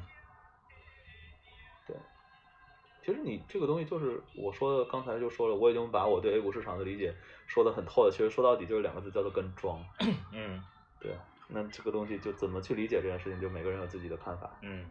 [3.03, 7.15] 其实你这个东西就是我说的，刚才就说了，我已经把我对 A 股市场的理解
[7.47, 8.11] 说的很透了。
[8.11, 9.83] 其实说到底就是两个字，叫做跟庄。
[10.33, 10.61] 嗯
[10.99, 11.15] 对，
[11.47, 14.51] 那这个东西就怎么去理解这件事情，就每个人有自己的看法。
[14.61, 14.85] 嗯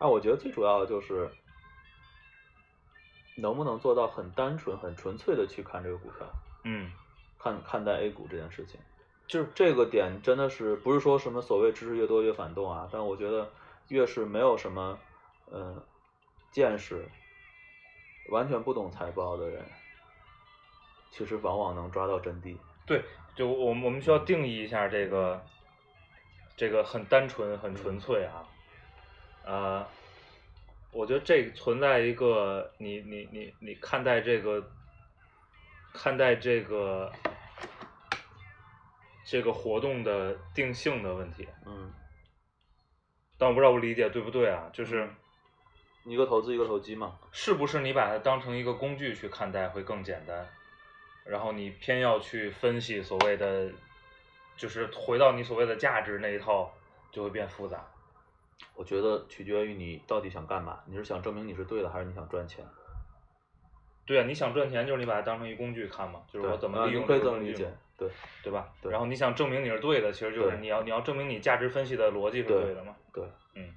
[0.00, 1.30] 那我觉得最主要的就是
[3.36, 6.26] 能不能做到很单纯、很纯粹的去看这个股票，
[6.64, 6.90] 嗯
[7.38, 8.80] 看看待 A 股这件事情。
[9.26, 12.88] 就是这个点真的是不是说什么所谓知识越多越反动啊？
[12.92, 13.50] 但我觉得
[13.88, 14.98] 越是没有什么
[15.50, 15.82] 嗯、呃
[16.50, 17.08] 见识，
[18.28, 19.64] 完全不懂财报的人，
[21.10, 22.56] 其实往往能抓到真谛。
[22.86, 23.02] 对，
[23.34, 25.44] 就我们我们需要定义一下这个，
[26.56, 28.48] 这个很单纯、很纯粹啊。
[29.44, 29.86] 呃，
[30.90, 34.70] 我觉得这存在一个你你你你看待这个，
[35.92, 37.12] 看待这个
[39.24, 41.46] 这个活动的定性的问题。
[41.66, 41.92] 嗯，
[43.36, 45.08] 但我不知道我理解对不对啊，就是
[46.04, 47.18] 一个投资一个投机嘛。
[47.32, 50.46] 是不是你把它当成一个工具去看待会更简单，
[51.24, 53.70] 然后你偏要去分析所谓的，
[54.56, 56.72] 就是回到你所谓的价值那一套，
[57.10, 57.84] 就会变复杂。
[58.76, 62.64] 我觉得取决于你到底想干嘛，你是想证明你是对的，还是你想赚钱？
[64.06, 68.10] 对啊，你想赚钱，就是你把它当成一工具看嘛，就是我怎么利用这个工具嘛这么理解，对
[68.42, 68.68] 对吧？
[68.82, 72.94] 对然后你想证明你是对的，其实就是你要你要证明你价值分析的逻辑是对对的嘛。
[73.12, 73.24] 对。
[73.54, 73.74] 嗯。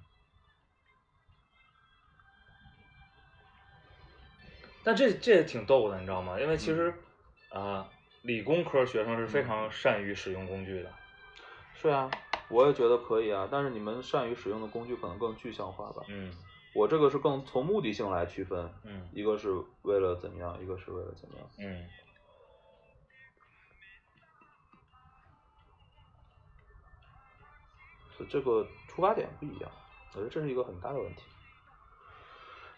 [4.88, 6.39] 但这这也挺逗的，你知道吗？
[6.39, 6.93] 因为其实，
[7.49, 7.89] 嗯啊、
[8.21, 10.89] 理工科学生是非常善于使用工具的。
[11.73, 12.09] 是啊，
[12.47, 16.05] 我也觉得可以啊，但是你们善于使用的工具可能更具象化吧。
[16.07, 16.31] 嗯
[16.71, 19.49] 我这个是更从目的性来区分，嗯一个是
[19.81, 21.49] 为了怎么样，一个是为了怎么样。
[21.57, 21.85] 嗯
[28.15, 29.69] 所以这个出发点不一样，
[30.13, 31.23] 我觉得这是一个很大的问题。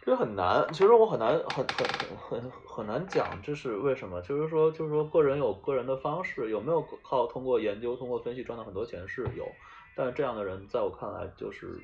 [0.09, 1.87] 这很难，其实我很难，很很
[2.17, 4.19] 很很很难讲这是为什么。
[4.23, 9.47] 就是说，就是说，个人有个人的方式，有没有靠通过研究、通过分析赚到很多钱是有，
[9.95, 11.79] 但是这样的人在我看来就是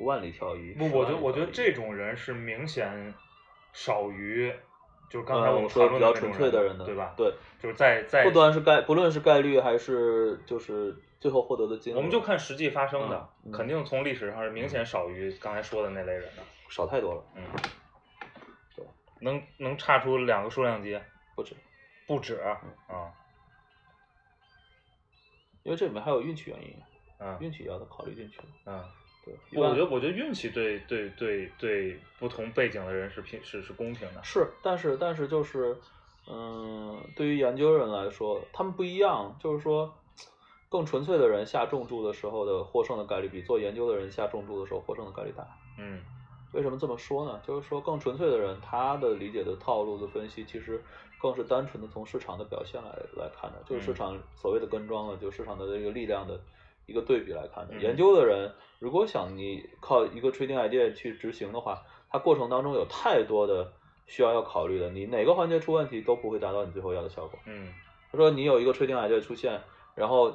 [0.00, 0.72] 万里挑一。
[0.72, 3.12] 不，我觉得我觉得这种人是明显
[3.74, 4.50] 少于，
[5.10, 7.12] 就是刚才呃我们说比较纯粹的人的，对吧？
[7.14, 7.30] 对，
[7.60, 16.42] 就是在在不端是概，不论是概率还是就是最后获得的金额，我们就看实际发生的，肯定从历史上是明显少于刚才说的那类人的。
[16.74, 17.44] 少太多了，嗯，
[18.74, 18.84] 对，
[19.20, 21.00] 能能差出两个数量级，
[21.36, 21.54] 不止，
[22.04, 22.60] 不止啊。
[25.62, 26.76] 因为这里面还有运气原因，
[27.20, 28.40] 嗯运气也要考虑进去。
[28.66, 28.84] 嗯，
[29.24, 34.22] 对，我觉得我觉得运气对对对对不同背景的人是平是是公平的。
[34.24, 35.78] 是，但是但是就是，
[36.28, 39.94] 嗯，对于研究人来说，他们不一样，就是说，
[40.68, 45.46] 更纯粹的人下重注的时候的获胜的概率比做研究的人下重注的时候获胜的概率大。
[45.78, 46.02] 嗯
[46.54, 47.40] 为什么这么说呢？
[47.46, 50.82] 就是说，更纯粹的人，他的理解的套路的分析，其实
[51.20, 56.40] 更是单纯的从市场的表现来来看的，就是市嗯场所谓的跟庄了，就市场的这个力量的
[56.86, 57.74] 一个对比来看的。
[57.74, 63.72] 嗯研究的人，如果想你靠一个 trading idea 去执行的话，它过程当中有太多的
[64.06, 67.38] 需要要考虑的，你哪个环节出问题都不会达到你最后要的效果。
[67.46, 67.72] 嗯
[68.12, 69.60] 他说你有一个 trading idea 出现，
[69.96, 70.32] 然后，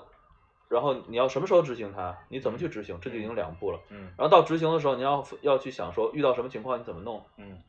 [0.70, 2.18] 然后你要什么时候执行它？
[2.30, 2.98] 你怎么去执行？
[3.02, 3.80] 这就已经两步了。
[3.90, 7.62] 嗯然后到执行的时候，你要要去想说遇到什么情况你怎么弄，嗯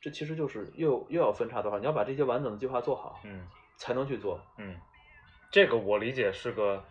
[0.00, 3.46] 这其实就是又又要分叉的话，你要把这些完整的计划做好，嗯
[3.76, 4.40] 才能去做。
[4.56, 4.76] 嗯，
[5.50, 6.84] 这个我理解是个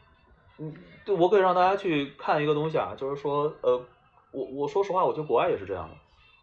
[0.57, 0.73] 嗯，
[1.05, 3.85] 对，我可以让大家去看一个东西啊，就是说，呃，
[4.31, 5.95] 我我说实话，我觉得国外也是这样的。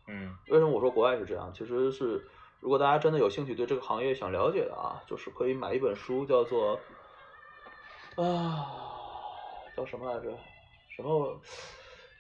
[0.08, 1.52] 嗯为什么我说国外是这样？
[1.54, 2.24] 其实是
[2.60, 6.80] 如果大家真的有兴趣对这个行业想了解的啊，就是可以买一本书，叫做
[8.16, 8.89] 啊
[9.80, 10.30] 叫什么来着？
[10.94, 11.40] 什么？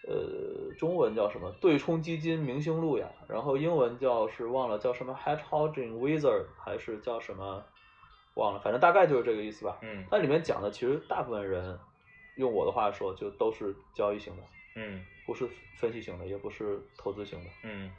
[0.08, 1.50] 呃，中文叫什么？
[1.60, 7.62] 对冲基金明星路呀，然后英文叫是忘了叫什么 Hedgehog Wizard 还是叫什么
[8.34, 9.78] 忘了，反正大概就是这个意思吧。
[9.82, 11.78] 嗯它里面讲的其实大部分人，
[12.36, 14.42] 用我的话说，就都是交易型的，
[14.76, 15.46] 嗯不是
[15.76, 17.50] 分析型的，也不是投资型的。
[17.64, 17.92] 嗯，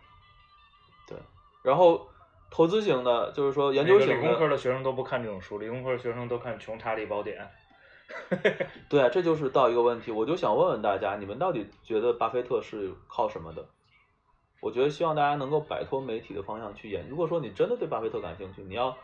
[1.07, 1.16] 对，
[1.62, 2.07] 然后
[2.49, 7.39] 投资型的，就是说研究型理工科的学生都不看这种书，理工科的学生都看《穷查理宝典》。
[8.89, 13.66] 对啊，这就是到一个问题，我就想问问大家，你们到底觉得巴菲特是靠什么的？
[14.62, 17.07] 我觉得希望大家能够摆脱媒体的方向去演。
[17.09, 18.95] 如果说你真的对巴菲特感兴趣，你要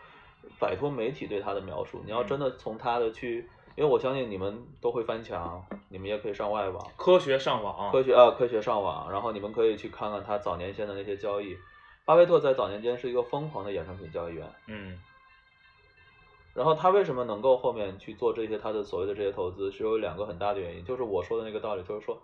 [0.59, 11.57] 摆脱媒体对他的描述，你要真的从他的去，因为我相信你们都会翻墙，你们也可以上外网，科学上网，科学啊，科学上网，然后你们可以去看看他早年间的那些交易。
[12.05, 14.97] 巴菲特在早年间是一个疯狂的衍生品交易员，嗯
[16.57, 22.19] 然后他为什么能够后面去做这些他的所谓的这些投资，是有两个很大的原因，就是我说的那个道理，就是说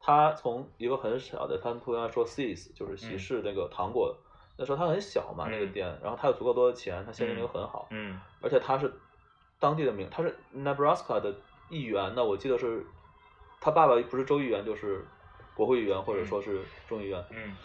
[0.00, 4.16] 他从一个很小的，他们通常说 seeds 就是喜事那个糖果，
[4.56, 5.72] 那时候他很小嘛，那个嗯。
[5.72, 8.20] 店，然后他有足够多的钱，他现金流很好，嗯。
[8.40, 8.92] 而且他是
[9.58, 11.34] 当地的名，他是 Nebraska 的
[11.68, 12.86] 议员那，我记得是
[13.60, 15.04] 他爸爸不是州议员就是
[15.56, 17.56] 国会议员或者说是众议员，嗯。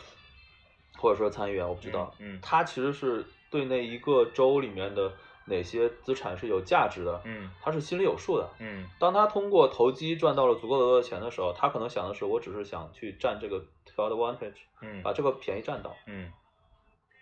[0.97, 2.11] 或者说参议员，我不知道。
[2.17, 2.39] 嗯嗯。
[2.41, 5.13] 他其实是对那一个州里面的
[5.49, 8.49] 哪些资产是有价值的，嗯他是心里有数的。
[8.59, 15.95] 嗯当他通过投机赚到了足够多的钱的时候，他可能想的是，我只是想去占这个 advantage，嗯把这个便宜占到。
[16.07, 16.31] 嗯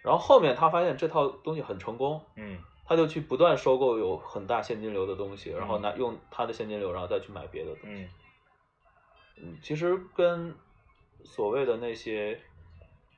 [0.04, 8.04] 然后后面他发现这套东西很成功，嗯他就去不断收购有很大现金流的东西，然后嗯拿用他的现金流，然后再去买别的东西。
[8.04, 8.10] 嗯
[9.40, 10.56] 嗯，其实跟
[11.24, 12.40] 所谓的那些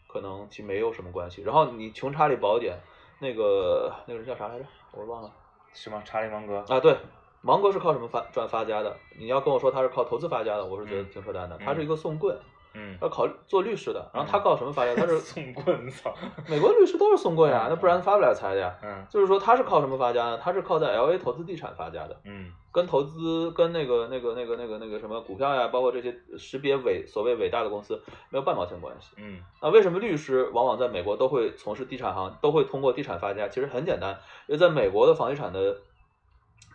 [0.07, 1.41] 可能其实没有什么关系。
[1.43, 2.75] 然后你《穷查理宝典》
[3.21, 4.65] 那个那个人叫啥来着？
[4.91, 5.31] 我忘了
[5.73, 6.01] 什么？
[6.05, 6.79] 查理芒格啊。
[6.79, 6.97] 对，
[7.41, 8.95] 芒格是靠什么发赚发家的？
[9.17, 11.55] 你要跟我说他是靠投资发家的，我是觉得嗯挺扯淡的。
[11.57, 12.37] 嗯他是一个送棍，
[12.73, 14.09] 嗯他考做律师的。
[14.13, 14.93] 然后他靠什么发家？
[14.95, 16.13] 他是 送棍操
[16.47, 18.75] 美国律师都是送棍呀，嗯那不然发不了财的呀。
[18.83, 20.37] 嗯就是说他是靠什么发家呢？
[20.37, 22.19] 他是靠在 L A 投资地产发家的。
[22.25, 29.15] 嗯跟投资、跟那个、那个、那个、那个、那个什么股票呀，包括这些识别伟所谓伟大的公司，没有半毛钱关系。
[29.17, 33.47] 嗯那为什么律师往往在美国都会从事地产行，都会通过地产发家？
[33.47, 34.11] 其实很简单，
[34.47, 35.77] 因为在美国的房地产的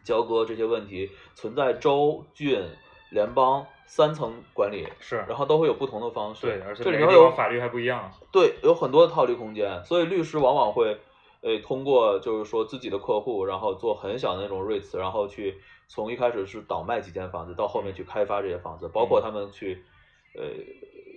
[0.05, 2.61] 交割这些问题存在州、郡、
[3.11, 6.47] 联邦三层管理，是，然后都会有不同的方式。
[6.47, 8.11] 对，而且这里面会有法律还不一样。
[8.33, 10.99] 对，有很多的套利空间，所以律师往往会，
[11.41, 15.59] 呃，通过就是说自己的客户，然后做很小的那种 REITs，然后去
[15.89, 19.85] 从一开始是倒卖几间房子，到后面去开发这些房子，包括他们去，
[20.35, 20.45] 呃，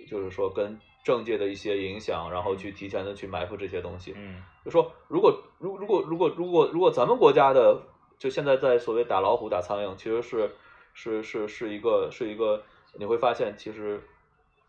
[0.09, 4.13] 就是说跟政界的一些影响，然后去提前的去埋伏这些东西。
[4.15, 7.81] 嗯就说如果如如果如果如果如果咱们国家的
[8.19, 10.53] 就现在在所谓打老虎打苍蝇，其实是
[10.93, 12.61] 是是是一个是一个，
[12.99, 14.03] 你会发现其实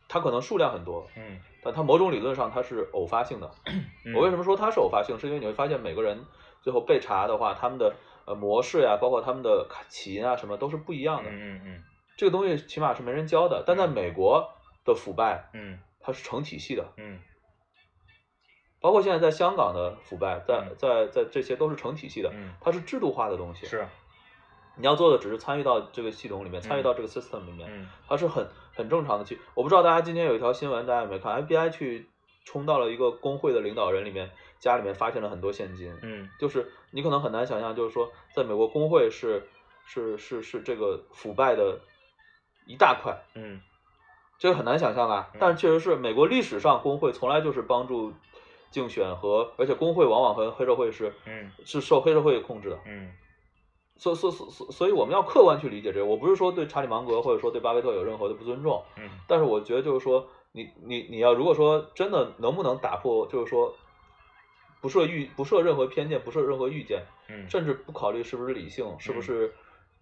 [0.09, 3.51] 它可能数量很多，嗯但它某种理论上它是偶发性的。
[4.05, 5.19] 嗯，我为什么说它是偶发性？
[5.19, 6.25] 是因为你会发现每个人
[6.63, 7.93] 最后被查的话，他们的
[8.29, 11.31] 呃模式呀，包括他们的起因啊什么都是不一样的。
[11.31, 11.83] 嗯嗯
[12.17, 14.51] 这个东西起码是没人教的，但在美国
[14.85, 17.21] 的腐败嗯它是成体系的，嗯
[18.81, 23.67] 包括现在在香港的腐败，在嗯在在这些都是成体系的，嗯它是制度化的东西。
[23.67, 23.87] 是，
[24.77, 29.39] 你要做的只是参与到这个系统里面，参与到这个 system 里面，嗯它是很很正常的去。
[29.55, 32.09] 我不知道大家今天有一条新闻，大家有没有看？FBI 去
[32.45, 35.97] 冲到了一个工会的领导人里面家里面，发现了很多现金。
[36.03, 39.49] 嗯就是你可能很难想象，就是说在美国工会是
[39.85, 41.81] 是是是这个腐败的
[42.67, 43.61] 一大块，嗯
[44.39, 45.39] 这个很难想象啊嗯。
[45.41, 48.13] 但是确实是美国历史上工会从来就是帮助
[48.71, 52.79] 竞选和，而且工会往往和黑社会是嗯是受黑社会控制的。
[52.87, 53.13] 嗯
[54.01, 56.07] 所所所所，所以我们要客观去理解这个。
[56.07, 63.75] 我不是说对查理芒格或者说对巴菲特有任何的不尊重，嗯但是我觉得就是说，你你你要如果说真的能不能打破，就是说
[64.81, 69.53] 不设预不设任何偏见，不设任何预见，嗯甚至不考虑是不是理性，是不是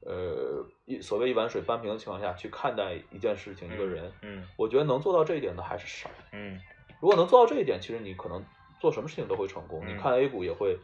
[0.00, 6.10] 呃一所谓一碗水端平的情况下去看待一件事情、一个人，嗯我觉得能做到这一点的还是少。
[6.32, 6.60] 嗯
[7.00, 8.44] 如果能做到这一点，其实你可能
[8.80, 9.82] 做什么事情都会成功。
[9.86, 10.78] 嗯你看 A 股也会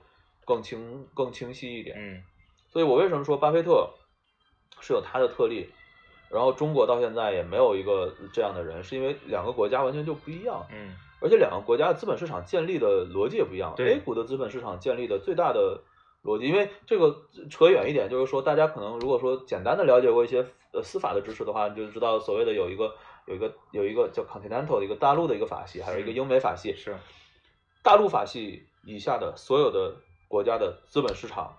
[0.45, 1.97] 更清更清晰一点。
[1.99, 2.23] 嗯
[2.69, 3.91] 所以我为什么说巴菲特
[4.81, 5.69] 是有他的特例，
[6.31, 13.75] 然后中国到现在也没有一个这样的人，是因为两个国家完全就不一样，嗯而且两个国家的资本市场建立的逻辑也不一样。
[13.77, 15.81] 对 A 股的资本市场建立的最大的
[16.25, 17.17] 逻辑，因为这个
[17.51, 22.95] 扯远一点，就是说大家可能如果说简单的了解过一些呃司法的知识的话，你就知道所谓的有一个
[23.27, 26.97] 有一个有一个叫 Continental 的一个大陆的一个法系，还有一个嗯英美法系，是
[27.83, 29.95] 大陆法系以下的所有的
[30.29, 31.57] 国家的资本市场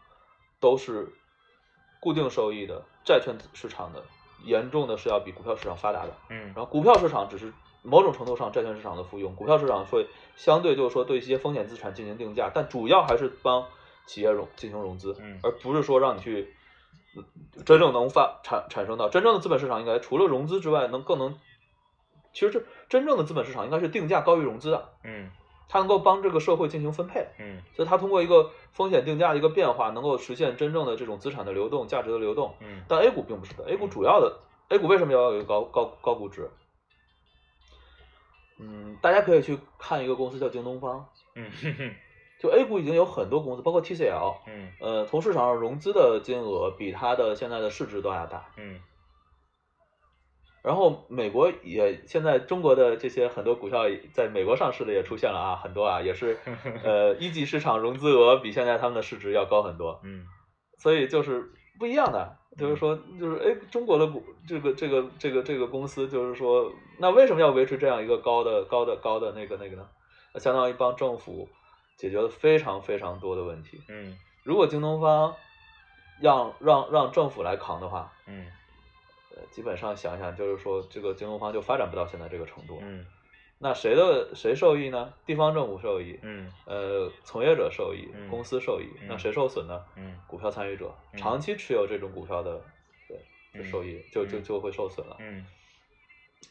[0.60, 1.14] 都是
[2.00, 4.04] 固定收益的债券市场的，
[4.44, 6.14] 严重的是要比股票市场发达的。
[6.30, 7.54] 嗯然后股票市场只是
[7.84, 13.66] 某种程度上债券市场的附庸，股票市场会相对就是说对一些风险资产进行定价，但主要还是帮
[14.06, 16.54] 企业融进行融资，嗯而不是说让你去
[17.16, 17.24] 呃
[17.66, 21.36] 真正能发产产生到真正的资本市场应该除了融资之外，能更能，
[22.34, 25.30] 其实这真正的资本市场应该是定价高于融资的，嗯
[25.70, 27.28] 它能够帮这个社会进行分配。
[27.40, 32.54] 嗯所以它通过一个风险定价的一个变化，能够实现真正的这种资产的流动、价值的流动。
[32.60, 34.38] 嗯但 A 股并不是的，A 股主要的
[34.70, 36.50] A 股为什么要有一个高高高估值？
[38.60, 41.52] 嗯，大家可以去看一个公司叫京东方，嗯
[42.40, 48.46] 就 A 股已经有很多公司，包括 TCL，嗯呃，从市场上融资的金额比它的现在的市值都要大。
[48.58, 48.80] 嗯
[50.62, 53.84] 然后美国也现在中国的这些很多股票
[54.14, 56.38] 在美国上市的也出现了啊，很多啊，也是
[56.86, 60.00] 呃一级市场融资额比现在他们的市值要高很多。
[60.04, 60.26] 嗯
[60.78, 69.88] 所以就是不一样的，就是说，就是哎，中国的股这个这个这个这个公司，就是说，那为什么要维持这样一个高的高的高的那个那个呢？
[70.40, 71.48] 相当于帮政府
[71.96, 73.82] 解决了非常非常多的问题。
[73.88, 75.36] 嗯如果京东方
[76.20, 78.46] 让让让政府来扛的话，嗯
[79.36, 82.80] 呃，基本上想想就是说，这个京东方就发展不到现在这个程度。
[82.82, 83.06] 嗯
[83.64, 85.14] 那谁的谁受益呢？
[85.26, 89.80] 地方政府受益，嗯呃，从业者受益，嗯公司受益，那嗯谁受损呢？
[89.96, 92.62] 嗯股票参与者，嗯长期持有这种股票的，
[93.08, 93.18] 对，
[93.54, 95.16] 就嗯受益，就就嗯就会受损了。
[95.22, 95.46] 嗯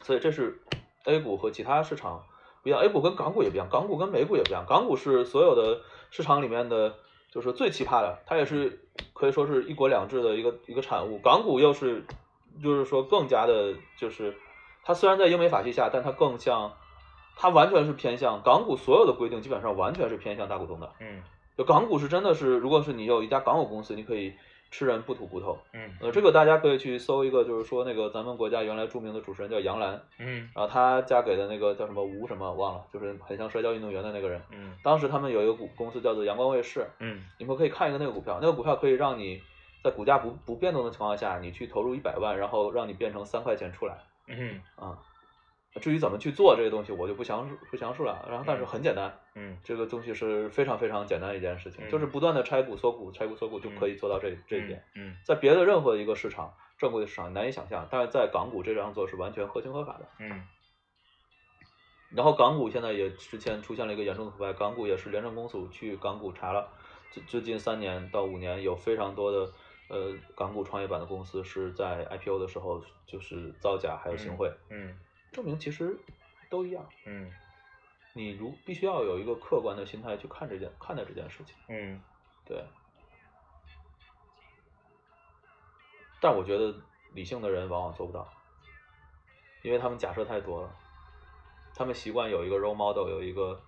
[0.01, 0.59] 所以这是
[1.05, 2.25] A 股和其他市场
[2.63, 6.95] 不一样，A 股跟港股也不一样，港股跟美股也不一样，港股是所有的市场里面的，
[7.31, 8.81] 就是最奇葩的，它也是
[9.13, 12.07] 可以说是一国两制的一个一个产物，港股又是
[12.63, 14.35] 就是说更加的，就是
[14.83, 16.73] 它虽然在英美法系下，但它更像，
[17.37, 21.23] 它完全是偏向港股所有的规定基本上完全是偏向大股东的，嗯
[21.57, 24.33] 就港股是真的是，如果是你有一家港股公司，你可以
[24.71, 25.59] 吃人不吐骨头。
[25.75, 34.41] 嗯呃，这个大家可以去搜一个，就是说那个咱们国家原来著名的主持人叫杨澜，嗯然后她嫁给的那个叫什么吴什么忘了，就是很像摔跤运动员的那个人。
[34.51, 39.43] 嗯当时他们有一个股公司叫做阳光卫视，嗯你们可以看一个那个股票，那个股票可以让你
[39.85, 44.97] 在股价不不变动的情况下，你去投入一百万，然后让你变成三块钱出来嗯啊。
[45.81, 48.27] 至于怎么去做这个东西，我就不详述不详述了。
[48.29, 49.57] 然后但是很简单，嗯。
[49.65, 51.91] 这个东西是非常非常简单的一件事情，嗯。
[51.91, 54.85] 就是不断的拆股缩股，拆股缩股就可以做到这这一点。
[54.95, 55.17] 嗯。
[55.25, 60.07] 在别的任何一个市场，正规的市场难以想象，但是在港股这样做是完全合情合法的。
[60.19, 60.43] 嗯。
[62.15, 66.69] 然后港股现在也之前出现了一个严重的腐败，港股也是廉政公署去港股查了，
[67.11, 69.51] 最最近三年到五年有非常多的
[69.89, 74.95] 呃港股创业板的公司是在 IPO 的时候就是造假还有行贿，嗯
[75.33, 75.99] 证明其实
[76.49, 76.87] 都一样。
[77.07, 77.31] 嗯。
[78.15, 82.01] 你如必须要有一个客观的心态去看这件看待这件事情，嗯。
[82.45, 82.63] 对。
[86.21, 86.73] 但我觉得
[87.15, 88.33] 理性的人往往做不到，
[89.63, 90.73] 因为他们假设太多了，
[91.75, 93.61] 他们习惯有一个 role model，有一个，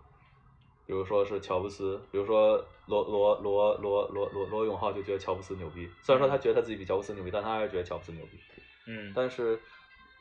[0.86, 8.38] 比如说是乔布斯，比如说罗罗罗罗罗罗罗永浩就觉得乔布斯牛逼，虽然说他觉得他自己比乔布斯牛逼，但他还是觉得乔布斯牛逼。
[8.86, 9.58] 嗯，但是，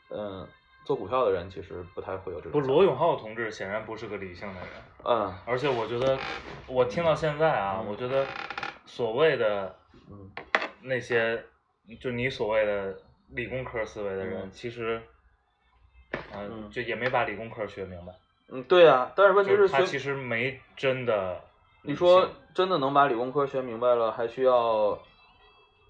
[0.08, 0.48] 嗯，
[0.84, 6.18] 做股票的人其实不太会有这种不，罗永浩同志显然不是个理性的人，嗯而且我觉得，
[6.66, 8.28] 我听到现在啊，嗯我觉得
[8.86, 9.74] 所谓的
[10.10, 10.30] 嗯
[10.82, 11.42] 那些，
[12.00, 12.94] 就你所谓的
[13.30, 15.00] 理工科思维的人，嗯其实，
[16.30, 18.12] 呃嗯就也没把理工科学明白。
[18.52, 21.40] 嗯，对呀、但是问题是是他其实没真的。
[21.82, 24.98] 你说真的能把理工科学明白了，还需要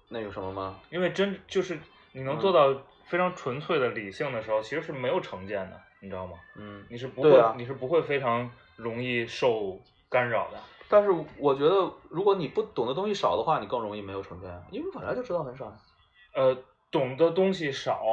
[0.09, 0.79] 那个什么吗？
[0.89, 1.77] 因为真就是
[2.13, 2.73] 你能嗯做到
[3.07, 6.37] 非常纯粹的理性的时候，其实是没有成见的，你知道吗？
[6.57, 9.79] 嗯，你是不会，啊你是不会非常容易受
[10.09, 10.57] 干扰的。
[10.87, 15.73] 但是我觉得，如果你不懂的东西少的话，你更容易没有成见，因为本来就知道很少呀。
[16.35, 16.55] 呃，
[16.91, 18.03] 懂的东西少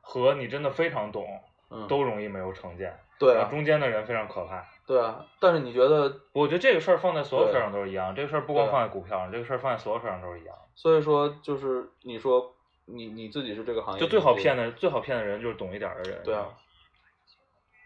[0.00, 1.24] 和你真的非常懂，
[1.70, 2.98] 嗯，都容易没有成见。
[3.18, 4.64] 对啊，中间的人非常可怕。
[4.86, 5.24] 对啊。
[5.40, 10.54] 但是你觉得，我觉得这个事儿放在所有对事儿上都是一样，这个事儿不光放在股票上，这个事儿放在所有事儿上都是一样。
[10.74, 12.55] 所以说就是你说
[12.86, 16.22] 你你自己是这个行业，就最好骗的，最好骗的人就是懂一点儿的人。
[16.24, 16.46] 对啊。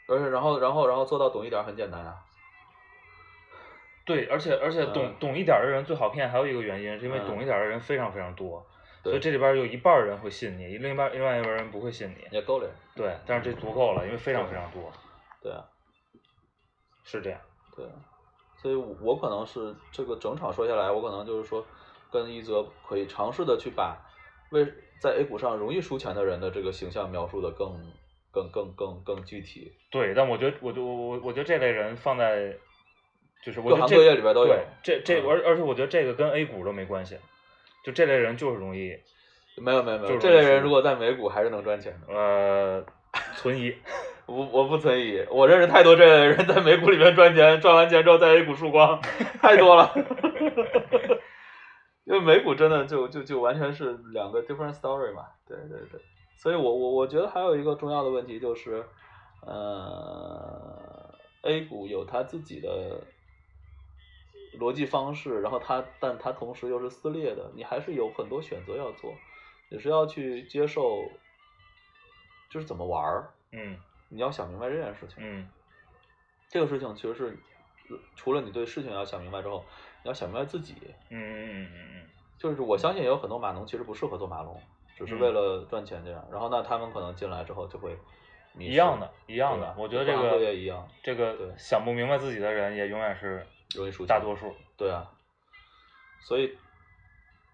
[0.08, 2.18] 而且然后然后然后做到懂一点很简单啊、
[4.04, 8.66] 对，而且而且懂、嗯懂一点儿的人最好骗，还有一个原因是因为嗯懂一点儿的人非常非常多，
[9.04, 12.26] 对所以这里边儿有一半儿人会信你，另一半另外一半儿人不会信你。
[12.32, 12.68] 也够了。
[12.96, 14.92] 对，但是这足够了，因为非常非常多，
[15.40, 15.64] 对啊，
[17.04, 17.40] 是这样。
[17.76, 17.92] 对啊。
[18.56, 21.64] 所以我我可能是这个整场说下来，我可能就是说，
[22.10, 23.96] 跟一泽可以尝试的去把
[24.50, 24.66] 为
[25.00, 27.80] 在 A 股上容易输钱的人的这个形象描述的更
[28.30, 29.72] 更更更更具体。
[29.90, 32.54] 对，但我觉得，我就我我我觉得这类人放在，
[33.42, 37.16] 就是我各行觉得这各业里边都有对，这这嗯而而且我觉得这个跟 A 股都没关系，
[37.84, 38.94] 就这类人就是容易
[39.56, 42.14] 没有没有没有，就这类人如果在美股还是能赚钱的。
[42.14, 42.84] 呃
[43.36, 43.74] 存疑。
[44.26, 49.00] 我我不存疑，我认识太多这类人在美股里面赚钱，赚完钱之后在 A 股输光，
[49.42, 49.92] 太多了。
[52.10, 56.00] 因为美股真的就就就完全是两个 different story 嘛，对对对，
[56.34, 58.84] 所以我我我觉得还有一个重要的问题就是，
[59.42, 63.00] 呃，A 股有它自己的
[64.58, 69.14] 逻辑方式，然后它但它同时又是撕裂的，你还是有很多选择要做，
[69.68, 71.04] 你是要去接受，
[72.50, 75.18] 就是怎么玩儿，嗯你要想明白这件事情。
[75.20, 75.48] 嗯
[76.48, 77.38] 这个事情其实是
[77.90, 80.74] 呃除了你对事情要想明白之后，你要想明白自己。
[81.08, 82.06] 嗯嗯嗯嗯嗯
[82.38, 84.58] 就是我相信也有很多码农其实不适合做码农，
[84.96, 86.26] 只是嗯为了赚钱这样。
[86.30, 87.96] 然后那他们可能进来之后就会
[88.56, 89.74] 一样的，一样的。
[89.76, 93.46] 我觉得这个一样，这对个想不明白自己的人也永远是
[93.76, 94.54] 容易输大多数。
[94.78, 95.06] 对啊，
[96.20, 96.56] 所以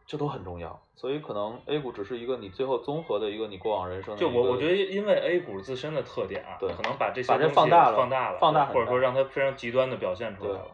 [0.07, 0.81] 这都很重要。
[0.95, 10.71] 所以可能 A 股只是一个你最后综合的一个你过往人生的就我我觉得，因为 A 股自身的特点啊，对可能把这些把这东西放大了放大了，放大或者说让它非常极端的表现出来了。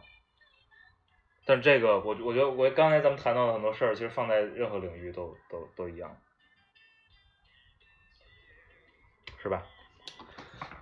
[1.45, 6.17] 但这个，我我觉得我刚才咱们谈到的很多事儿，其实放在任何领域都都都一样，
[9.39, 9.63] 是吧？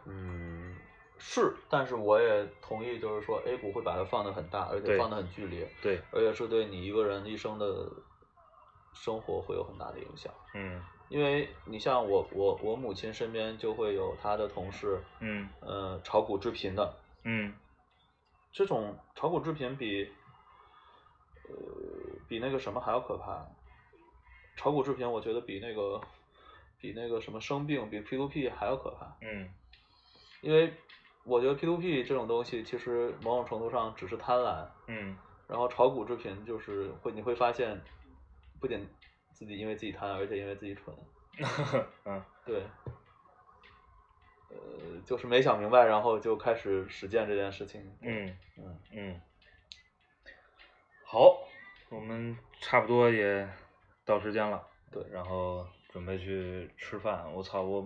[0.06, 0.76] 嗯，
[1.18, 7.90] 是，但是我也同意，就是说 A 股会把它放得很大，而且放得很剧烈，对，而且是对你一个人一生的
[8.92, 10.32] 生活会有很大的影响。
[10.54, 16.94] 嗯因为你像我，我我母亲身边就会有她的同事，嗯呃，炒股制贫的，
[17.24, 17.52] 嗯
[18.52, 20.08] 这种炒股制贫比，
[21.51, 23.46] 呃，比那个什么还要可怕。
[24.57, 26.01] 炒股制贫，我觉得比那个，
[26.78, 29.16] 比那个什么生病，比 P to P 还要可怕。
[29.22, 29.48] 嗯
[30.42, 30.72] 因为
[31.24, 37.80] 我觉得 P to P 这种东西，其实某种程度上只是贪婪，嗯然后炒股制贫就是会你会发现，
[38.61, 38.86] 不仅
[39.32, 40.94] 自己因为自己贪，而且因为自己蠢。
[42.05, 42.62] 嗯对，
[44.48, 44.57] 呃，
[45.07, 47.80] 就是没想明白，然后就开始实践这件事情。
[48.03, 49.20] 嗯嗯，嗯，
[51.12, 51.36] 好，
[51.90, 53.44] 我们差不多也
[54.06, 55.02] 到时间了，对。
[55.12, 57.24] 然后准备去吃饭。
[57.34, 57.84] 我操，我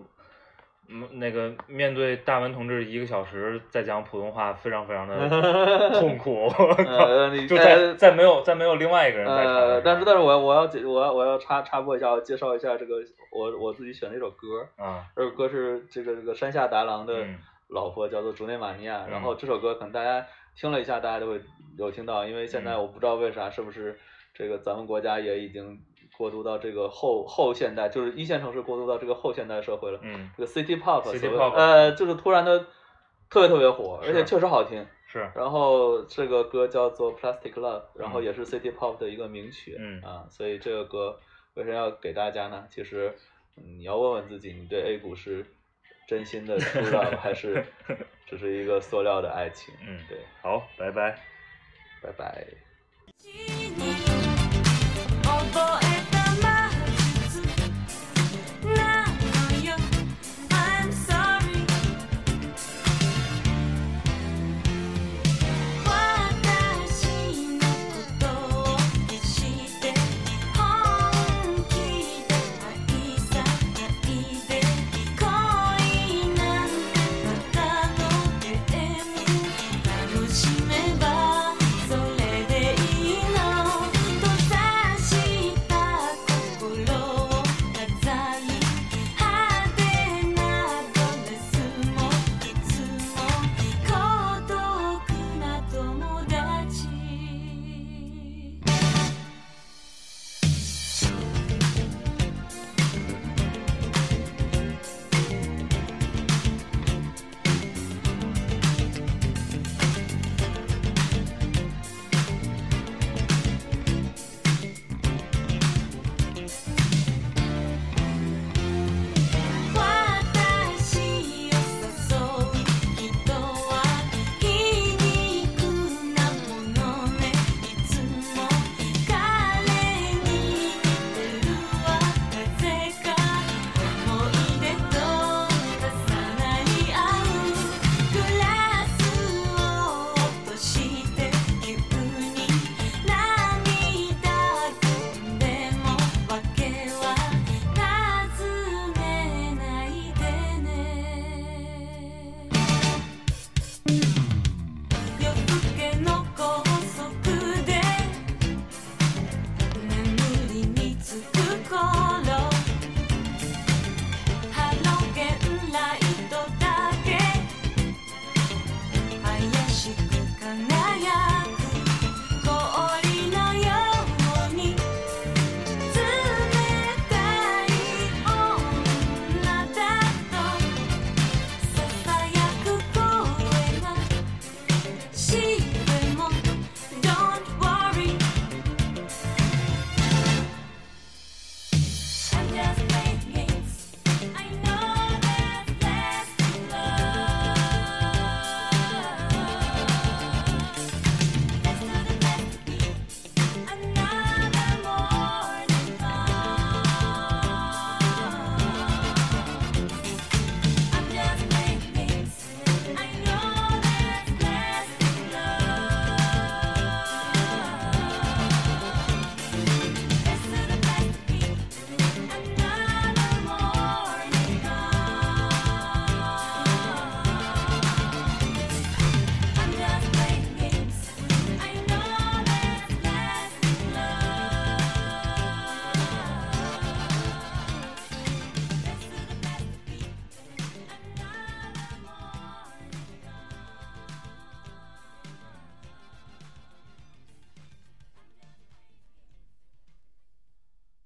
[0.91, 5.17] 嗯那个面对大文同志一个小时在讲普通话，非常非常的
[5.99, 6.51] 痛苦。
[7.49, 12.97] 就在呃在没有在没有另外一个人在场但是但是我要我要解我要我要插插播一下，我介绍一下这个
[13.33, 17.39] 我我自己选的一首歌，啊，这首歌是这个这个山下达郎的嗯。
[17.69, 19.11] 老婆叫做竹内玛尼亚，嗯。
[19.13, 20.25] 然后这首歌可能大家
[20.57, 21.41] 听了一下，大家都会
[21.77, 23.99] 有听到，因为现在嗯我不知道为啥是不是
[24.33, 25.81] 这个咱们国家也已经
[26.17, 32.59] 过渡到这个后后现代，就是一线城市过渡到这个后现代社会了，嗯，这个 City Pop，City 所谓 Pop 呃，就是突然的
[33.29, 34.87] 特别特别火，而且确实好听。
[35.07, 41.17] 是，然后这个歌叫做 Plastic Love，然后嗯也是 City Pop 的一个名曲，嗯啊，所以这个歌
[41.55, 42.65] 为什么要给大家呢？
[42.69, 43.15] 其实
[43.57, 45.47] 嗯你要问问自己，你对 A 股是
[46.09, 47.65] 真心的 true love，还是
[48.27, 49.75] 只是一个塑料的爱情？
[49.81, 51.19] 嗯对，好，拜拜。
[52.03, 52.47] 拜拜。